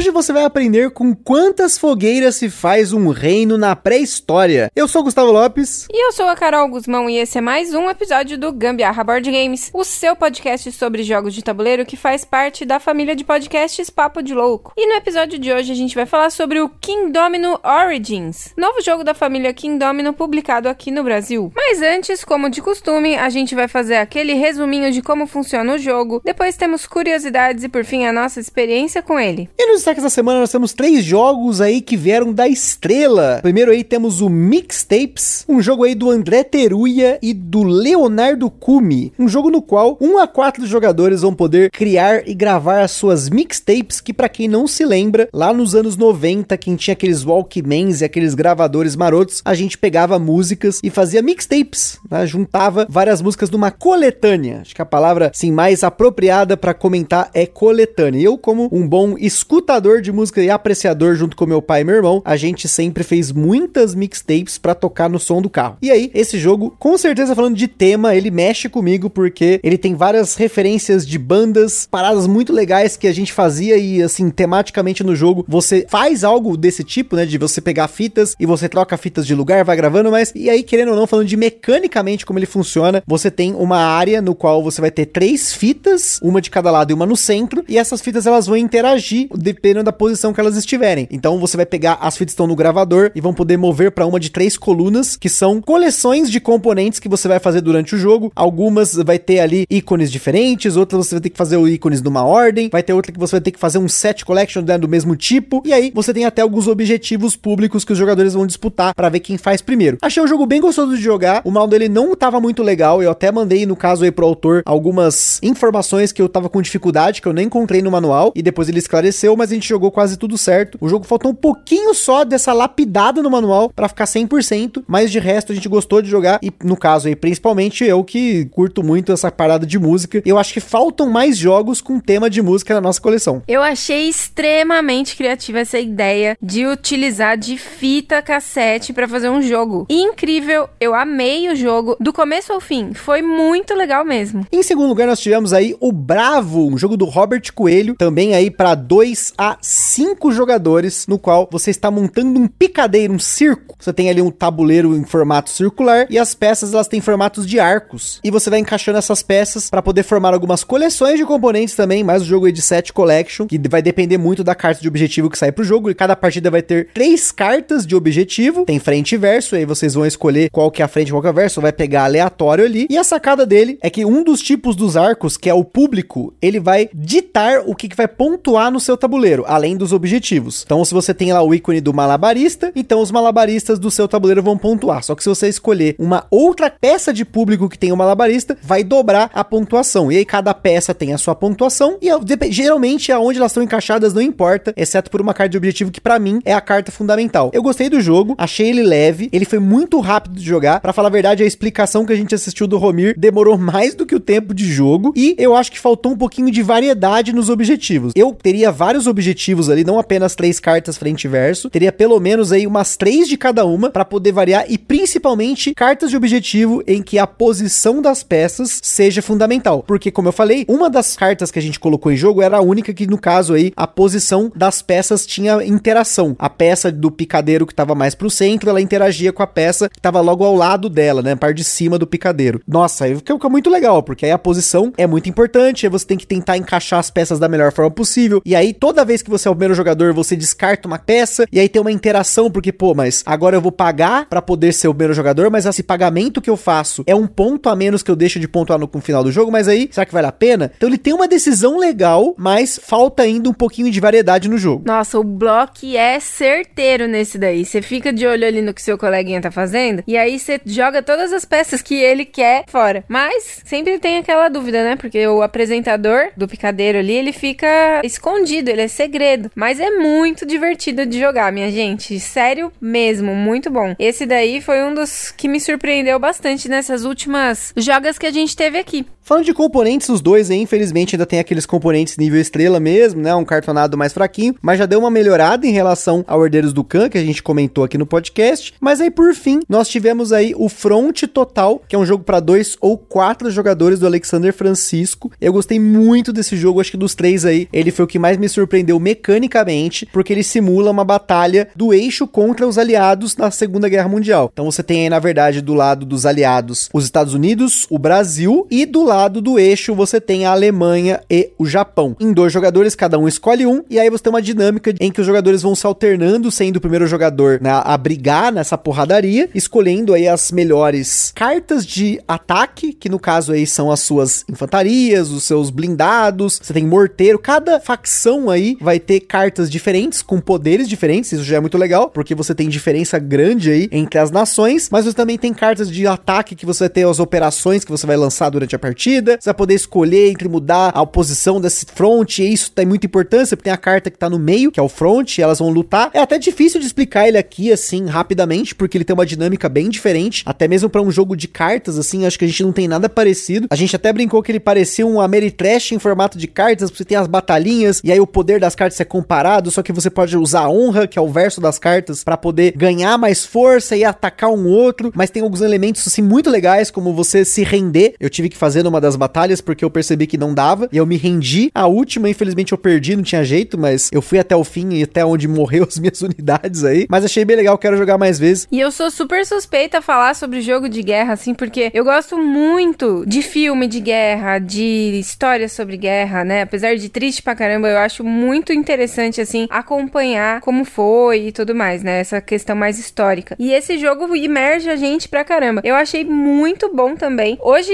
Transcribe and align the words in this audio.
Hoje 0.00 0.10
você 0.10 0.32
vai 0.32 0.44
aprender 0.44 0.92
com 0.92 1.14
quantas 1.14 1.76
fogueiras 1.76 2.36
se 2.36 2.48
faz 2.48 2.90
um 2.94 3.10
reino 3.10 3.58
na 3.58 3.76
pré-história. 3.76 4.72
Eu 4.74 4.88
sou 4.88 5.02
Gustavo 5.02 5.30
Lopes. 5.30 5.86
E 5.92 6.06
eu 6.06 6.10
sou 6.12 6.26
a 6.26 6.34
Carol 6.34 6.66
Guzmão 6.68 7.10
e 7.10 7.18
esse 7.18 7.36
é 7.36 7.40
mais 7.42 7.74
um 7.74 7.90
episódio 7.90 8.38
do 8.38 8.50
Gambiarra 8.50 9.04
Board 9.04 9.30
Games, 9.30 9.70
o 9.74 9.84
seu 9.84 10.16
podcast 10.16 10.72
sobre 10.72 11.02
jogos 11.02 11.34
de 11.34 11.44
tabuleiro 11.44 11.84
que 11.84 11.98
faz 11.98 12.24
parte 12.24 12.64
da 12.64 12.80
família 12.80 13.14
de 13.14 13.24
podcasts 13.24 13.90
Papo 13.90 14.22
de 14.22 14.32
Louco. 14.32 14.72
E 14.74 14.86
no 14.86 14.94
episódio 14.94 15.38
de 15.38 15.52
hoje 15.52 15.70
a 15.70 15.76
gente 15.76 15.94
vai 15.94 16.06
falar 16.06 16.30
sobre 16.30 16.60
o 16.60 16.70
King 16.80 17.12
Domino 17.12 17.60
Origins, 17.62 18.54
novo 18.56 18.80
jogo 18.80 19.04
da 19.04 19.12
família 19.12 19.52
King 19.52 19.78
Domino 19.78 20.14
publicado 20.14 20.66
aqui 20.66 20.90
no 20.90 21.04
Brasil. 21.04 21.52
Mas 21.54 21.82
antes, 21.82 22.24
como 22.24 22.48
de 22.48 22.62
costume, 22.62 23.16
a 23.16 23.28
gente 23.28 23.54
vai 23.54 23.68
fazer 23.68 23.96
aquele 23.96 24.32
resuminho 24.32 24.90
de 24.90 25.02
como 25.02 25.26
funciona 25.26 25.74
o 25.74 25.78
jogo, 25.78 26.22
depois 26.24 26.56
temos 26.56 26.86
curiosidades 26.86 27.64
e 27.64 27.68
por 27.68 27.84
fim 27.84 28.06
a 28.06 28.12
nossa 28.14 28.40
experiência 28.40 29.02
com 29.02 29.20
ele. 29.20 29.50
E 29.58 29.66
nos 29.70 29.89
destaques 29.90 30.02
da 30.02 30.10
semana 30.10 30.40
nós 30.40 30.52
temos 30.52 30.72
três 30.72 31.04
jogos 31.04 31.60
aí 31.60 31.80
que 31.80 31.96
vieram 31.96 32.32
da 32.32 32.46
estrela. 32.46 33.40
Primeiro 33.42 33.72
aí 33.72 33.82
temos 33.82 34.20
o 34.20 34.28
Mixtapes, 34.28 35.44
um 35.48 35.60
jogo 35.60 35.84
aí 35.84 35.94
do 35.94 36.10
André 36.10 36.44
Teruya 36.44 37.18
e 37.20 37.34
do 37.34 37.62
Leonardo 37.62 38.48
Kumi, 38.50 39.12
um 39.18 39.26
jogo 39.26 39.50
no 39.50 39.60
qual 39.60 39.98
um 40.00 40.18
a 40.18 40.28
quatro 40.28 40.64
jogadores 40.66 41.22
vão 41.22 41.34
poder 41.34 41.70
criar 41.70 42.28
e 42.28 42.34
gravar 42.34 42.82
as 42.82 42.92
suas 42.92 43.28
mixtapes, 43.28 44.00
que 44.00 44.12
para 44.12 44.28
quem 44.28 44.46
não 44.46 44.66
se 44.66 44.84
lembra, 44.84 45.28
lá 45.32 45.52
nos 45.52 45.74
anos 45.74 45.96
90, 45.96 46.56
quem 46.56 46.76
tinha 46.76 46.92
aqueles 46.92 47.24
Walkmans 47.24 48.00
e 48.00 48.04
aqueles 48.04 48.34
gravadores 48.34 48.94
marotos, 48.94 49.42
a 49.44 49.54
gente 49.54 49.76
pegava 49.76 50.18
músicas 50.18 50.78
e 50.84 50.90
fazia 50.90 51.22
mixtapes, 51.22 51.98
né? 52.08 52.26
juntava 52.26 52.86
várias 52.88 53.20
músicas 53.20 53.50
numa 53.50 53.70
coletânea. 53.70 54.60
Acho 54.60 54.74
que 54.74 54.82
a 54.82 54.86
palavra 54.86 55.30
assim 55.34 55.50
mais 55.50 55.82
apropriada 55.82 56.56
para 56.56 56.74
comentar 56.74 57.30
é 57.34 57.46
coletânea. 57.46 58.20
Eu 58.20 58.38
como 58.38 58.68
um 58.70 58.86
bom 58.86 59.16
escuta 59.18 59.79
de 59.80 60.12
música 60.12 60.42
e 60.42 60.50
apreciador 60.50 61.14
junto 61.14 61.34
com 61.34 61.46
meu 61.46 61.62
pai 61.62 61.80
e 61.80 61.84
meu 61.84 61.96
irmão, 61.96 62.22
a 62.24 62.36
gente 62.36 62.68
sempre 62.68 63.02
fez 63.02 63.32
muitas 63.32 63.94
mixtapes 63.94 64.58
para 64.58 64.74
tocar 64.74 65.08
no 65.08 65.18
som 65.18 65.40
do 65.40 65.48
carro. 65.48 65.78
E 65.80 65.90
aí, 65.90 66.10
esse 66.14 66.38
jogo, 66.38 66.74
com 66.78 66.98
certeza 66.98 67.34
falando 67.34 67.56
de 67.56 67.66
tema, 67.66 68.14
ele 68.14 68.30
mexe 68.30 68.68
comigo 68.68 69.08
porque 69.08 69.58
ele 69.62 69.78
tem 69.78 69.94
várias 69.94 70.34
referências 70.34 71.06
de 71.06 71.18
bandas, 71.18 71.88
paradas 71.90 72.26
muito 72.26 72.52
legais 72.52 72.96
que 72.96 73.08
a 73.08 73.12
gente 73.12 73.32
fazia 73.32 73.76
e 73.78 74.02
assim, 74.02 74.28
tematicamente 74.28 75.02
no 75.02 75.16
jogo, 75.16 75.44
você 75.48 75.86
faz 75.88 76.22
algo 76.22 76.56
desse 76.56 76.84
tipo, 76.84 77.16
né, 77.16 77.24
de 77.24 77.38
você 77.38 77.60
pegar 77.60 77.88
fitas 77.88 78.36
e 78.38 78.44
você 78.44 78.68
troca 78.68 78.96
fitas 78.98 79.26
de 79.26 79.34
lugar, 79.34 79.64
vai 79.64 79.76
gravando, 79.76 80.10
mas 80.10 80.32
e 80.34 80.50
aí, 80.50 80.62
querendo 80.62 80.90
ou 80.90 80.96
não, 80.96 81.06
falando 81.06 81.26
de 81.26 81.36
mecanicamente 81.36 82.26
como 82.26 82.38
ele 82.38 82.46
funciona, 82.46 83.02
você 83.06 83.30
tem 83.30 83.54
uma 83.54 83.78
área 83.78 84.20
no 84.20 84.34
qual 84.34 84.62
você 84.62 84.80
vai 84.80 84.90
ter 84.90 85.06
três 85.06 85.54
fitas, 85.54 86.20
uma 86.22 86.40
de 86.40 86.50
cada 86.50 86.70
lado 86.70 86.90
e 86.90 86.94
uma 86.94 87.06
no 87.06 87.16
centro, 87.16 87.64
e 87.68 87.78
essas 87.78 88.00
fitas 88.00 88.26
elas 88.26 88.46
vão 88.46 88.56
interagir 88.56 89.28
dependendo 89.70 89.84
da 89.84 89.92
posição 89.92 90.32
que 90.32 90.40
elas 90.40 90.56
estiverem. 90.56 91.06
Então 91.10 91.38
você 91.38 91.56
vai 91.56 91.66
pegar 91.66 91.94
as 92.00 92.16
fitas 92.16 92.32
que 92.32 92.34
estão 92.34 92.46
no 92.46 92.56
gravador 92.56 93.10
e 93.14 93.20
vão 93.20 93.32
poder 93.32 93.56
mover 93.56 93.92
para 93.92 94.06
uma 94.06 94.18
de 94.18 94.30
três 94.30 94.56
colunas, 94.56 95.16
que 95.16 95.28
são 95.28 95.60
coleções 95.60 96.30
de 96.30 96.40
componentes 96.40 96.98
que 96.98 97.08
você 97.08 97.28
vai 97.28 97.38
fazer 97.38 97.60
durante 97.60 97.94
o 97.94 97.98
jogo. 97.98 98.32
Algumas 98.34 98.94
vai 98.94 99.18
ter 99.18 99.40
ali 99.40 99.66
ícones 99.70 100.10
diferentes, 100.10 100.76
outras 100.76 101.06
você 101.06 101.14
vai 101.16 101.22
ter 101.22 101.30
que 101.30 101.36
fazer 101.36 101.56
o 101.56 101.68
ícones 101.68 102.02
numa 102.02 102.24
ordem, 102.24 102.68
vai 102.70 102.82
ter 102.82 102.92
outra 102.92 103.12
que 103.12 103.18
você 103.18 103.32
vai 103.32 103.40
ter 103.40 103.52
que 103.52 103.58
fazer 103.58 103.78
um 103.78 103.88
set 103.88 104.24
collection 104.24 104.62
né, 104.62 104.76
do 104.76 104.88
mesmo 104.88 105.14
tipo. 105.14 105.62
E 105.64 105.72
aí 105.72 105.92
você 105.94 106.12
tem 106.12 106.24
até 106.24 106.42
alguns 106.42 106.66
objetivos 106.66 107.36
públicos 107.36 107.84
que 107.84 107.92
os 107.92 107.98
jogadores 107.98 108.34
vão 108.34 108.46
disputar 108.46 108.94
para 108.94 109.08
ver 109.08 109.20
quem 109.20 109.38
faz 109.38 109.62
primeiro. 109.62 109.98
Achei 110.02 110.22
o 110.22 110.26
jogo 110.26 110.46
bem 110.46 110.60
gostoso 110.60 110.96
de 110.96 111.02
jogar. 111.02 111.42
O 111.44 111.50
mal 111.50 111.68
dele 111.68 111.88
não 111.88 112.14
tava 112.16 112.40
muito 112.40 112.62
legal. 112.62 113.02
Eu 113.02 113.10
até 113.10 113.30
mandei 113.30 113.64
no 113.66 113.76
caso 113.76 114.04
aí 114.04 114.10
pro 114.10 114.26
autor 114.26 114.62
algumas 114.64 115.40
informações 115.42 116.12
que 116.12 116.20
eu 116.20 116.28
tava 116.28 116.48
com 116.48 116.60
dificuldade 116.60 117.22
que 117.22 117.28
eu 117.28 117.32
nem 117.32 117.46
encontrei 117.46 117.82
no 117.82 117.90
manual 117.90 118.32
e 118.34 118.42
depois 118.42 118.68
ele 118.68 118.78
esclareceu, 118.78 119.36
mas 119.36 119.50
a 119.50 119.54
gente 119.54 119.59
jogou 119.68 119.90
quase 119.90 120.16
tudo 120.16 120.36
certo. 120.36 120.78
O 120.80 120.88
jogo 120.88 121.04
faltou 121.04 121.30
um 121.30 121.34
pouquinho 121.34 121.94
só 121.94 122.24
dessa 122.24 122.52
lapidada 122.52 123.22
no 123.22 123.30
manual 123.30 123.70
para 123.70 123.88
ficar 123.88 124.04
100%, 124.04 124.84
mas 124.86 125.10
de 125.10 125.18
resto 125.18 125.52
a 125.52 125.54
gente 125.54 125.68
gostou 125.68 126.02
de 126.02 126.08
jogar 126.08 126.38
e 126.42 126.52
no 126.62 126.76
caso 126.76 127.08
aí 127.08 127.16
principalmente 127.16 127.84
eu 127.84 128.02
que 128.04 128.46
curto 128.46 128.82
muito 128.82 129.12
essa 129.12 129.30
parada 129.30 129.66
de 129.66 129.78
música. 129.78 130.22
Eu 130.24 130.38
acho 130.38 130.52
que 130.52 130.60
faltam 130.60 131.10
mais 131.10 131.36
jogos 131.36 131.80
com 131.80 132.00
tema 132.00 132.28
de 132.28 132.42
música 132.42 132.74
na 132.74 132.80
nossa 132.80 133.00
coleção. 133.00 133.42
Eu 133.46 133.62
achei 133.62 134.08
extremamente 134.08 135.16
criativa 135.16 135.60
essa 135.60 135.78
ideia 135.78 136.36
de 136.40 136.66
utilizar 136.66 137.36
de 137.36 137.56
fita 137.56 138.22
cassete 138.22 138.92
para 138.92 139.08
fazer 139.08 139.28
um 139.28 139.42
jogo. 139.42 139.86
Incrível, 139.88 140.68
eu 140.80 140.94
amei 140.94 141.48
o 141.48 141.56
jogo 141.56 141.96
do 142.00 142.12
começo 142.12 142.52
ao 142.52 142.60
fim. 142.60 142.92
Foi 142.94 143.22
muito 143.22 143.74
legal 143.74 144.04
mesmo. 144.04 144.46
Em 144.52 144.62
segundo 144.62 144.88
lugar 144.88 145.06
nós 145.06 145.20
tivemos 145.20 145.52
aí 145.52 145.76
o 145.80 145.92
Bravo, 145.92 146.66
um 146.66 146.78
jogo 146.78 146.96
do 146.96 147.04
Robert 147.04 147.52
Coelho, 147.54 147.94
também 147.96 148.34
aí 148.34 148.50
para 148.50 148.74
2 148.74 149.34
a 149.36 149.49
cinco 149.60 150.32
jogadores, 150.32 151.06
no 151.06 151.18
qual 151.18 151.48
você 151.50 151.70
está 151.70 151.90
montando 151.90 152.38
um 152.38 152.46
picadeiro, 152.46 153.12
um 153.12 153.18
circo. 153.18 153.76
Você 153.78 153.92
tem 153.92 154.10
ali 154.10 154.20
um 154.20 154.30
tabuleiro 154.30 154.96
em 154.96 155.04
formato 155.04 155.50
circular 155.50 156.06
e 156.10 156.18
as 156.18 156.34
peças 156.34 156.72
elas 156.74 156.88
têm 156.88 157.00
formatos 157.00 157.46
de 157.46 157.58
arcos. 157.58 158.20
E 158.22 158.30
você 158.30 158.50
vai 158.50 158.58
encaixando 158.58 158.98
essas 158.98 159.22
peças 159.22 159.70
para 159.70 159.82
poder 159.82 160.02
formar 160.02 160.34
algumas 160.34 160.62
coleções 160.64 161.18
de 161.18 161.24
componentes 161.24 161.74
também, 161.74 162.04
mais 162.04 162.22
o 162.22 162.26
jogo 162.26 162.46
aí 162.46 162.52
de 162.52 162.62
set 162.62 162.92
collection, 162.92 163.46
que 163.46 163.58
vai 163.68 163.82
depender 163.82 164.18
muito 164.18 164.44
da 164.44 164.54
carta 164.54 164.80
de 164.80 164.88
objetivo 164.88 165.30
que 165.30 165.38
sai 165.38 165.52
pro 165.52 165.64
jogo. 165.64 165.90
E 165.90 165.94
cada 165.94 166.14
partida 166.14 166.50
vai 166.50 166.62
ter 166.62 166.88
três 166.92 167.32
cartas 167.32 167.86
de 167.86 167.96
objetivo, 167.96 168.64
tem 168.64 168.78
frente 168.78 169.14
e 169.14 169.18
verso, 169.18 169.54
e 169.54 169.58
aí 169.58 169.64
vocês 169.64 169.94
vão 169.94 170.06
escolher 170.06 170.50
qual 170.50 170.70
que 170.70 170.82
é 170.82 170.84
a 170.84 170.88
frente 170.88 171.08
e 171.08 171.12
qual 171.12 171.22
que 171.22 171.28
é 171.28 171.30
o 171.30 171.34
verso, 171.34 171.60
vai 171.60 171.72
pegar 171.72 172.04
aleatório 172.04 172.64
ali. 172.64 172.86
E 172.90 172.98
a 172.98 173.04
sacada 173.04 173.46
dele 173.46 173.78
é 173.82 173.90
que 173.90 174.04
um 174.04 174.22
dos 174.22 174.40
tipos 174.40 174.76
dos 174.76 174.96
arcos, 174.96 175.36
que 175.36 175.48
é 175.48 175.54
o 175.54 175.64
público, 175.64 176.34
ele 176.40 176.60
vai 176.60 176.88
ditar 176.92 177.62
o 177.66 177.74
que, 177.74 177.88
que 177.88 177.96
vai 177.96 178.08
pontuar 178.08 178.70
no 178.70 178.80
seu 178.80 178.96
tabuleiro 178.96 179.39
além 179.46 179.76
dos 179.76 179.92
objetivos. 179.92 180.62
Então, 180.64 180.84
se 180.84 180.94
você 180.94 181.12
tem 181.14 181.32
lá 181.32 181.42
o 181.42 181.54
ícone 181.54 181.80
do 181.80 181.94
malabarista, 181.94 182.72
então 182.74 183.00
os 183.00 183.10
malabaristas 183.10 183.78
do 183.78 183.90
seu 183.90 184.08
tabuleiro 184.08 184.42
vão 184.42 184.56
pontuar. 184.56 185.02
Só 185.02 185.14
que 185.14 185.22
se 185.22 185.28
você 185.28 185.48
escolher 185.48 185.94
uma 185.98 186.26
outra 186.30 186.70
peça 186.70 187.12
de 187.12 187.24
público 187.24 187.68
que 187.68 187.78
tem 187.78 187.92
o 187.92 187.96
malabarista, 187.96 188.56
vai 188.62 188.82
dobrar 188.82 189.30
a 189.32 189.44
pontuação. 189.44 190.10
E 190.10 190.16
aí 190.16 190.24
cada 190.24 190.52
peça 190.52 190.94
tem 190.94 191.12
a 191.12 191.18
sua 191.18 191.34
pontuação 191.34 191.98
e 192.00 192.08
geralmente 192.50 193.12
aonde 193.12 193.38
elas 193.38 193.52
estão 193.52 193.62
encaixadas 193.62 194.12
não 194.12 194.22
importa, 194.22 194.72
exceto 194.76 195.10
por 195.10 195.20
uma 195.20 195.34
carta 195.34 195.50
de 195.50 195.56
objetivo 195.56 195.90
que 195.90 196.00
para 196.00 196.18
mim 196.18 196.40
é 196.44 196.52
a 196.52 196.60
carta 196.60 196.90
fundamental. 196.90 197.50
Eu 197.52 197.62
gostei 197.62 197.88
do 197.88 198.00
jogo, 198.00 198.34
achei 198.36 198.68
ele 198.68 198.82
leve, 198.82 199.28
ele 199.32 199.44
foi 199.44 199.58
muito 199.58 200.00
rápido 200.00 200.34
de 200.36 200.44
jogar. 200.44 200.80
Para 200.80 200.92
falar 200.92 201.08
a 201.08 201.12
verdade, 201.12 201.42
a 201.42 201.46
explicação 201.46 202.04
que 202.04 202.12
a 202.12 202.16
gente 202.16 202.34
assistiu 202.34 202.66
do 202.66 202.78
Romir 202.78 203.14
demorou 203.18 203.56
mais 203.56 203.94
do 203.94 204.06
que 204.06 204.14
o 204.14 204.20
tempo 204.20 204.54
de 204.54 204.70
jogo 204.70 205.12
e 205.16 205.34
eu 205.38 205.54
acho 205.54 205.70
que 205.72 205.78
faltou 205.78 206.12
um 206.12 206.16
pouquinho 206.16 206.50
de 206.50 206.62
variedade 206.62 207.32
nos 207.32 207.48
objetivos. 207.48 208.12
Eu 208.16 208.32
teria 208.32 208.70
vários 208.70 209.06
objetivos 209.06 209.19
objetivos 209.20 209.68
ali, 209.68 209.84
não 209.84 209.98
apenas 209.98 210.34
três 210.34 210.58
cartas 210.58 210.96
frente 210.96 211.24
e 211.24 211.28
verso, 211.28 211.68
teria 211.68 211.92
pelo 211.92 212.18
menos 212.18 212.52
aí 212.52 212.66
umas 212.66 212.96
três 212.96 213.28
de 213.28 213.36
cada 213.36 213.66
uma 213.66 213.90
para 213.90 214.04
poder 214.04 214.32
variar 214.32 214.64
e 214.66 214.78
principalmente 214.78 215.74
cartas 215.74 216.10
de 216.10 216.16
objetivo 216.16 216.82
em 216.86 217.02
que 217.02 217.18
a 217.18 217.26
posição 217.26 218.00
das 218.00 218.22
peças 218.22 218.80
seja 218.82 219.20
fundamental, 219.20 219.84
porque 219.86 220.10
como 220.10 220.28
eu 220.28 220.32
falei, 220.32 220.64
uma 220.66 220.88
das 220.88 221.14
cartas 221.16 221.50
que 221.50 221.58
a 221.58 221.62
gente 221.62 221.78
colocou 221.78 222.10
em 222.10 222.16
jogo 222.16 222.40
era 222.40 222.56
a 222.56 222.62
única 222.62 222.94
que 222.94 223.06
no 223.06 223.18
caso 223.18 223.52
aí 223.52 223.72
a 223.76 223.86
posição 223.86 224.50
das 224.56 224.80
peças 224.80 225.26
tinha 225.26 225.62
interação. 225.64 226.34
A 226.38 226.48
peça 226.48 226.90
do 226.90 227.10
picadeiro 227.10 227.66
que 227.66 227.72
estava 227.72 227.94
mais 227.94 228.14
pro 228.14 228.30
centro, 228.30 228.70
ela 228.70 228.80
interagia 228.80 229.32
com 229.32 229.42
a 229.42 229.46
peça 229.46 229.88
que 229.88 229.98
estava 229.98 230.20
logo 230.20 230.44
ao 230.44 230.56
lado 230.56 230.88
dela, 230.88 231.20
né, 231.20 231.32
a 231.32 231.36
parte 231.36 231.58
de 231.58 231.64
cima 231.64 231.98
do 231.98 232.06
picadeiro. 232.06 232.62
Nossa, 232.66 233.04
fica 233.14 233.48
muito 233.50 233.68
legal, 233.68 234.02
porque 234.02 234.24
aí 234.24 234.32
a 234.32 234.38
posição 234.38 234.92
é 234.96 235.06
muito 235.06 235.28
importante, 235.28 235.84
aí 235.84 235.90
você 235.90 236.06
tem 236.06 236.16
que 236.16 236.26
tentar 236.26 236.56
encaixar 236.56 236.98
as 236.98 237.10
peças 237.10 237.38
da 237.38 237.48
melhor 237.48 237.72
forma 237.72 237.90
possível. 237.90 238.40
E 238.46 238.54
aí 238.54 238.72
toda 238.72 239.04
vez 239.10 239.22
que 239.22 239.30
você 239.30 239.48
é 239.48 239.50
o 239.50 239.54
primeiro 239.54 239.74
jogador, 239.74 240.12
você 240.12 240.36
descarta 240.36 240.86
uma 240.86 240.98
peça 240.98 241.46
e 241.50 241.58
aí 241.58 241.68
tem 241.68 241.82
uma 241.82 241.90
interação, 241.90 242.50
porque, 242.50 242.72
pô, 242.72 242.94
mas 242.94 243.22
agora 243.26 243.56
eu 243.56 243.60
vou 243.60 243.72
pagar 243.72 244.26
para 244.26 244.40
poder 244.40 244.72
ser 244.72 244.88
o 244.88 244.94
primeiro 244.94 245.14
jogador, 245.14 245.50
mas 245.50 245.66
esse 245.66 245.82
pagamento 245.82 246.40
que 246.40 246.48
eu 246.48 246.56
faço 246.56 247.02
é 247.06 247.14
um 247.14 247.26
ponto 247.26 247.68
a 247.68 247.74
menos 247.76 248.02
que 248.02 248.10
eu 248.10 248.16
deixo 248.16 248.38
de 248.38 248.46
pontuar 248.46 248.78
no, 248.78 248.88
no 248.92 249.00
final 249.00 249.24
do 249.24 249.32
jogo, 249.32 249.50
mas 249.50 249.66
aí, 249.66 249.88
será 249.90 250.06
que 250.06 250.12
vale 250.12 250.28
a 250.28 250.32
pena? 250.32 250.70
Então 250.76 250.88
ele 250.88 250.98
tem 250.98 251.12
uma 251.12 251.26
decisão 251.26 251.76
legal, 251.76 252.34
mas 252.38 252.78
falta 252.82 253.22
ainda 253.24 253.48
um 253.48 253.52
pouquinho 253.52 253.90
de 253.90 254.00
variedade 254.00 254.48
no 254.48 254.56
jogo. 254.56 254.84
Nossa, 254.86 255.18
o 255.18 255.24
bloco 255.24 255.70
é 255.84 256.20
certeiro 256.20 257.06
nesse 257.06 257.38
daí. 257.38 257.64
Você 257.64 257.82
fica 257.82 258.12
de 258.12 258.26
olho 258.26 258.46
ali 258.46 258.62
no 258.62 258.72
que 258.72 258.82
seu 258.82 258.96
coleguinha 258.96 259.40
tá 259.40 259.50
fazendo, 259.50 260.02
e 260.06 260.16
aí 260.16 260.38
você 260.38 260.60
joga 260.64 261.02
todas 261.02 261.32
as 261.32 261.44
peças 261.44 261.82
que 261.82 261.94
ele 261.94 262.24
quer 262.24 262.64
fora. 262.68 263.04
Mas 263.08 263.60
sempre 263.64 263.98
tem 263.98 264.18
aquela 264.18 264.48
dúvida, 264.48 264.84
né? 264.84 264.96
Porque 264.96 265.26
o 265.26 265.42
apresentador 265.42 266.28
do 266.36 266.46
picadeiro 266.46 266.98
ali, 266.98 267.14
ele 267.14 267.32
fica 267.32 268.00
escondido, 268.04 268.70
ele 268.70 268.82
é 268.82 268.88
segredo. 269.00 269.50
Mas 269.54 269.80
é 269.80 269.90
muito 269.90 270.44
divertido 270.44 271.06
de 271.06 271.18
jogar, 271.18 271.50
minha 271.50 271.70
gente. 271.70 272.20
Sério 272.20 272.70
mesmo, 272.78 273.34
muito 273.34 273.70
bom. 273.70 273.94
Esse 273.98 274.26
daí 274.26 274.60
foi 274.60 274.84
um 274.84 274.92
dos 274.92 275.30
que 275.30 275.48
me 275.48 275.58
surpreendeu 275.58 276.18
bastante 276.18 276.68
nessas 276.68 277.06
últimas 277.06 277.72
jogas 277.74 278.18
que 278.18 278.26
a 278.26 278.30
gente 278.30 278.54
teve 278.54 278.78
aqui. 278.78 279.06
Falando 279.22 279.44
de 279.44 279.54
componentes, 279.54 280.08
os 280.08 280.20
dois, 280.20 280.50
hein, 280.50 280.62
infelizmente, 280.62 281.14
ainda 281.14 281.24
tem 281.24 281.38
aqueles 281.38 281.64
componentes 281.64 282.16
nível 282.16 282.40
estrela 282.40 282.80
mesmo, 282.80 283.22
né? 283.22 283.32
Um 283.32 283.44
cartonado 283.44 283.96
mais 283.96 284.12
fraquinho, 284.12 284.56
mas 284.60 284.76
já 284.76 284.86
deu 284.86 284.98
uma 284.98 285.10
melhorada 285.10 285.64
em 285.64 285.70
relação 285.70 286.24
ao 286.26 286.44
Herdeiros 286.44 286.72
do 286.72 286.82
Khan, 286.82 287.08
que 287.08 287.16
a 287.16 287.22
gente 287.22 287.40
comentou 287.40 287.84
aqui 287.84 287.96
no 287.96 288.04
podcast. 288.04 288.74
Mas 288.80 289.00
aí, 289.00 289.08
por 289.08 289.32
fim, 289.32 289.60
nós 289.68 289.88
tivemos 289.88 290.32
aí 290.32 290.52
o 290.56 290.68
Front 290.68 291.22
Total, 291.32 291.80
que 291.86 291.94
é 291.94 291.98
um 291.98 292.04
jogo 292.04 292.24
para 292.24 292.40
dois 292.40 292.76
ou 292.80 292.98
quatro 292.98 293.50
jogadores 293.52 294.00
do 294.00 294.06
Alexander 294.06 294.52
Francisco. 294.52 295.30
Eu 295.40 295.52
gostei 295.52 295.78
muito 295.78 296.32
desse 296.32 296.56
jogo, 296.56 296.80
acho 296.80 296.90
que 296.90 296.96
dos 296.96 297.14
três 297.14 297.44
aí, 297.44 297.68
ele 297.72 297.92
foi 297.92 298.06
o 298.06 298.08
que 298.08 298.18
mais 298.18 298.36
me 298.36 298.48
surpreendeu 298.48 298.89
mecanicamente, 298.98 300.06
porque 300.12 300.32
ele 300.32 300.42
simula 300.42 300.90
uma 300.90 301.04
batalha 301.04 301.68
do 301.76 301.94
eixo 301.94 302.26
contra 302.26 302.66
os 302.66 302.78
aliados 302.78 303.36
na 303.36 303.50
Segunda 303.50 303.88
Guerra 303.88 304.08
Mundial. 304.08 304.50
Então 304.52 304.64
você 304.64 304.82
tem 304.82 305.02
aí, 305.02 305.08
na 305.08 305.18
verdade, 305.18 305.60
do 305.60 305.74
lado 305.74 306.04
dos 306.04 306.26
aliados 306.26 306.88
os 306.92 307.04
Estados 307.04 307.34
Unidos, 307.34 307.86
o 307.88 307.98
Brasil 307.98 308.66
e 308.70 308.84
do 308.84 309.04
lado 309.04 309.20
lado 309.20 309.42
do 309.42 309.58
eixo 309.58 309.94
você 309.94 310.18
tem 310.18 310.46
a 310.46 310.52
Alemanha 310.52 311.20
e 311.28 311.50
o 311.58 311.66
Japão. 311.66 312.16
Em 312.18 312.32
dois 312.32 312.52
jogadores, 312.52 312.94
cada 312.94 313.18
um 313.18 313.28
escolhe 313.28 313.66
um, 313.66 313.84
e 313.90 313.98
aí 313.98 314.08
você 314.08 314.24
tem 314.24 314.32
uma 314.32 314.40
dinâmica 314.40 314.94
em 314.98 315.10
que 315.10 315.20
os 315.20 315.26
jogadores 315.26 315.60
vão 315.60 315.74
se 315.74 315.86
alternando, 315.86 316.50
sendo 316.50 316.76
o 316.76 316.80
primeiro 316.80 317.06
jogador 317.06 317.60
né, 317.60 317.70
a 317.70 317.96
brigar 317.98 318.50
nessa 318.50 318.78
porradaria, 318.78 319.50
escolhendo 319.54 320.14
aí 320.14 320.26
as 320.26 320.50
melhores 320.50 321.32
cartas 321.34 321.84
de 321.84 322.20
ataque, 322.26 322.94
que 322.94 323.10
no 323.10 323.18
caso 323.18 323.52
aí 323.52 323.66
são 323.66 323.90
as 323.90 324.00
suas 324.00 324.44
infantarias, 324.48 325.30
os 325.30 325.44
seus 325.44 325.68
blindados, 325.68 326.58
você 326.62 326.72
tem 326.72 326.86
morteiro, 326.86 327.38
cada 327.38 327.78
facção 327.78 328.48
aí 328.48 328.76
vai 328.80 328.98
ter 328.98 329.20
cartas 329.20 329.70
diferentes, 329.70 330.22
com 330.22 330.40
poderes 330.40 330.88
diferentes, 330.88 331.32
isso 331.32 331.44
já 331.44 331.56
é 331.56 331.60
muito 331.60 331.78
legal, 331.78 332.10
porque 332.10 332.34
você 332.34 332.54
tem 332.54 332.68
diferença 332.68 333.18
grande 333.18 333.70
aí 333.70 333.88
entre 333.92 334.18
as 334.18 334.30
nações, 334.30 334.88
mas 334.90 335.04
você 335.04 335.14
também 335.14 335.38
tem 335.38 335.52
cartas 335.52 335.90
de 335.90 336.06
ataque 336.06 336.54
que 336.54 336.66
você 336.66 336.84
vai 336.84 336.88
ter 336.88 337.06
as 337.06 337.18
operações 337.18 337.84
que 337.84 337.90
você 337.90 338.06
vai 338.06 338.16
lançar 338.16 338.50
durante 338.50 338.74
a 338.74 338.78
partida, 338.78 339.38
você 339.40 339.50
vai 339.50 339.54
poder 339.54 339.74
escolher 339.74 340.30
entre 340.30 340.48
mudar 340.48 340.92
a 340.94 341.02
oposição 341.02 341.60
desse 341.60 341.86
front, 341.94 342.38
e 342.38 342.52
isso 342.52 342.70
tem 342.72 342.86
muita 342.86 343.06
importância, 343.06 343.56
porque 343.56 343.70
tem 343.70 343.72
a 343.72 343.76
carta 343.76 344.10
que 344.10 344.18
tá 344.18 344.28
no 344.30 344.38
meio, 344.38 344.72
que 344.72 344.80
é 344.80 344.82
o 344.82 344.88
front, 344.88 345.38
elas 345.38 345.58
vão 345.58 345.70
lutar. 345.70 346.10
É 346.14 346.20
até 346.20 346.38
difícil 346.38 346.80
de 346.80 346.86
explicar 346.86 347.28
ele 347.28 347.38
aqui, 347.38 347.72
assim, 347.72 348.06
rapidamente, 348.06 348.74
porque 348.74 348.96
ele 348.96 349.04
tem 349.04 349.14
uma 349.14 349.26
dinâmica 349.26 349.68
bem 349.68 349.88
diferente, 349.88 350.42
até 350.46 350.66
mesmo 350.66 350.88
para 350.88 351.02
um 351.02 351.10
jogo 351.10 351.36
de 351.36 351.48
cartas, 351.48 351.98
assim, 351.98 352.26
acho 352.26 352.38
que 352.38 352.44
a 352.44 352.48
gente 352.48 352.62
não 352.62 352.72
tem 352.72 352.88
nada 352.88 353.08
parecido. 353.08 353.66
A 353.70 353.76
gente 353.76 353.94
até 353.94 354.12
brincou 354.12 354.42
que 354.42 354.50
ele 354.50 354.60
parecia 354.60 355.06
um 355.06 355.20
Ameritrash 355.20 355.92
em 355.92 355.98
formato 355.98 356.38
de 356.38 356.46
cartas, 356.46 356.90
você 356.90 357.04
tem 357.04 357.16
as 357.16 357.26
batalhinhas, 357.26 358.00
e 358.02 358.10
aí 358.10 358.20
o 358.20 358.26
poder 358.26 358.60
das 358.70 358.74
cartas 358.76 359.00
é 359.00 359.04
comparado, 359.04 359.70
só 359.70 359.82
que 359.82 359.92
você 359.92 360.08
pode 360.08 360.36
usar 360.36 360.60
a 360.60 360.70
honra, 360.70 361.06
que 361.06 361.18
é 361.18 361.22
o 361.22 361.28
verso 361.28 361.60
das 361.60 361.78
cartas, 361.78 362.22
para 362.22 362.36
poder 362.36 362.72
ganhar 362.76 363.18
mais 363.18 363.44
força 363.44 363.96
e 363.96 364.04
atacar 364.04 364.50
um 364.50 364.66
outro, 364.68 365.10
mas 365.14 365.28
tem 365.28 365.42
alguns 365.42 365.60
elementos, 365.60 366.06
assim, 366.06 366.22
muito 366.22 366.48
legais, 366.48 366.90
como 366.90 367.12
você 367.12 367.44
se 367.44 367.64
render. 367.64 368.14
Eu 368.20 368.30
tive 368.30 368.48
que 368.48 368.56
fazer 368.56 368.84
numa 368.84 369.00
das 369.00 369.16
batalhas 369.16 369.60
porque 369.60 369.84
eu 369.84 369.90
percebi 369.90 370.26
que 370.26 370.38
não 370.38 370.54
dava 370.54 370.88
e 370.92 370.96
eu 370.96 371.06
me 371.06 371.16
rendi. 371.16 371.70
A 371.74 371.86
última, 371.86 372.28
infelizmente, 372.28 372.72
eu 372.72 372.78
perdi, 372.78 373.16
não 373.16 373.24
tinha 373.24 373.42
jeito, 373.42 373.76
mas 373.76 374.08
eu 374.12 374.22
fui 374.22 374.38
até 374.38 374.54
o 374.54 374.62
fim 374.62 374.94
e 374.94 375.02
até 375.02 375.24
onde 375.24 375.48
morreu 375.48 375.84
as 375.88 375.98
minhas 375.98 376.20
unidades 376.22 376.84
aí. 376.84 377.06
Mas 377.10 377.24
achei 377.24 377.44
bem 377.44 377.56
legal, 377.56 377.76
quero 377.76 377.96
jogar 377.96 378.18
mais 378.18 378.38
vezes. 378.38 378.68
E 378.70 378.78
eu 378.78 378.92
sou 378.92 379.10
super 379.10 379.44
suspeita 379.44 379.98
a 379.98 380.02
falar 380.02 380.34
sobre 380.34 380.60
jogo 380.60 380.88
de 380.88 381.02
guerra, 381.02 381.32
assim, 381.32 381.54
porque 381.54 381.90
eu 381.92 382.04
gosto 382.04 382.38
muito 382.38 383.24
de 383.26 383.42
filme 383.42 383.88
de 383.88 384.00
guerra, 384.00 384.58
de 384.58 385.18
histórias 385.18 385.72
sobre 385.72 385.96
guerra, 385.96 386.44
né? 386.44 386.62
Apesar 386.62 386.94
de 386.94 387.08
triste 387.08 387.42
pra 387.42 387.56
caramba, 387.56 387.88
eu 387.88 387.98
acho 387.98 388.22
muito 388.22 388.59
interessante, 388.72 389.40
assim, 389.40 389.66
acompanhar 389.70 390.60
como 390.60 390.84
foi 390.84 391.48
e 391.48 391.52
tudo 391.52 391.74
mais, 391.74 392.02
né? 392.02 392.20
Essa 392.20 392.40
questão 392.40 392.76
mais 392.76 392.98
histórica. 392.98 393.56
E 393.58 393.72
esse 393.72 393.98
jogo 393.98 394.34
imerge 394.36 394.88
a 394.90 394.96
gente 394.96 395.28
pra 395.28 395.44
caramba. 395.44 395.80
Eu 395.84 395.94
achei 395.94 396.24
muito 396.24 396.94
bom 396.94 397.14
também. 397.14 397.58
Hoje, 397.60 397.92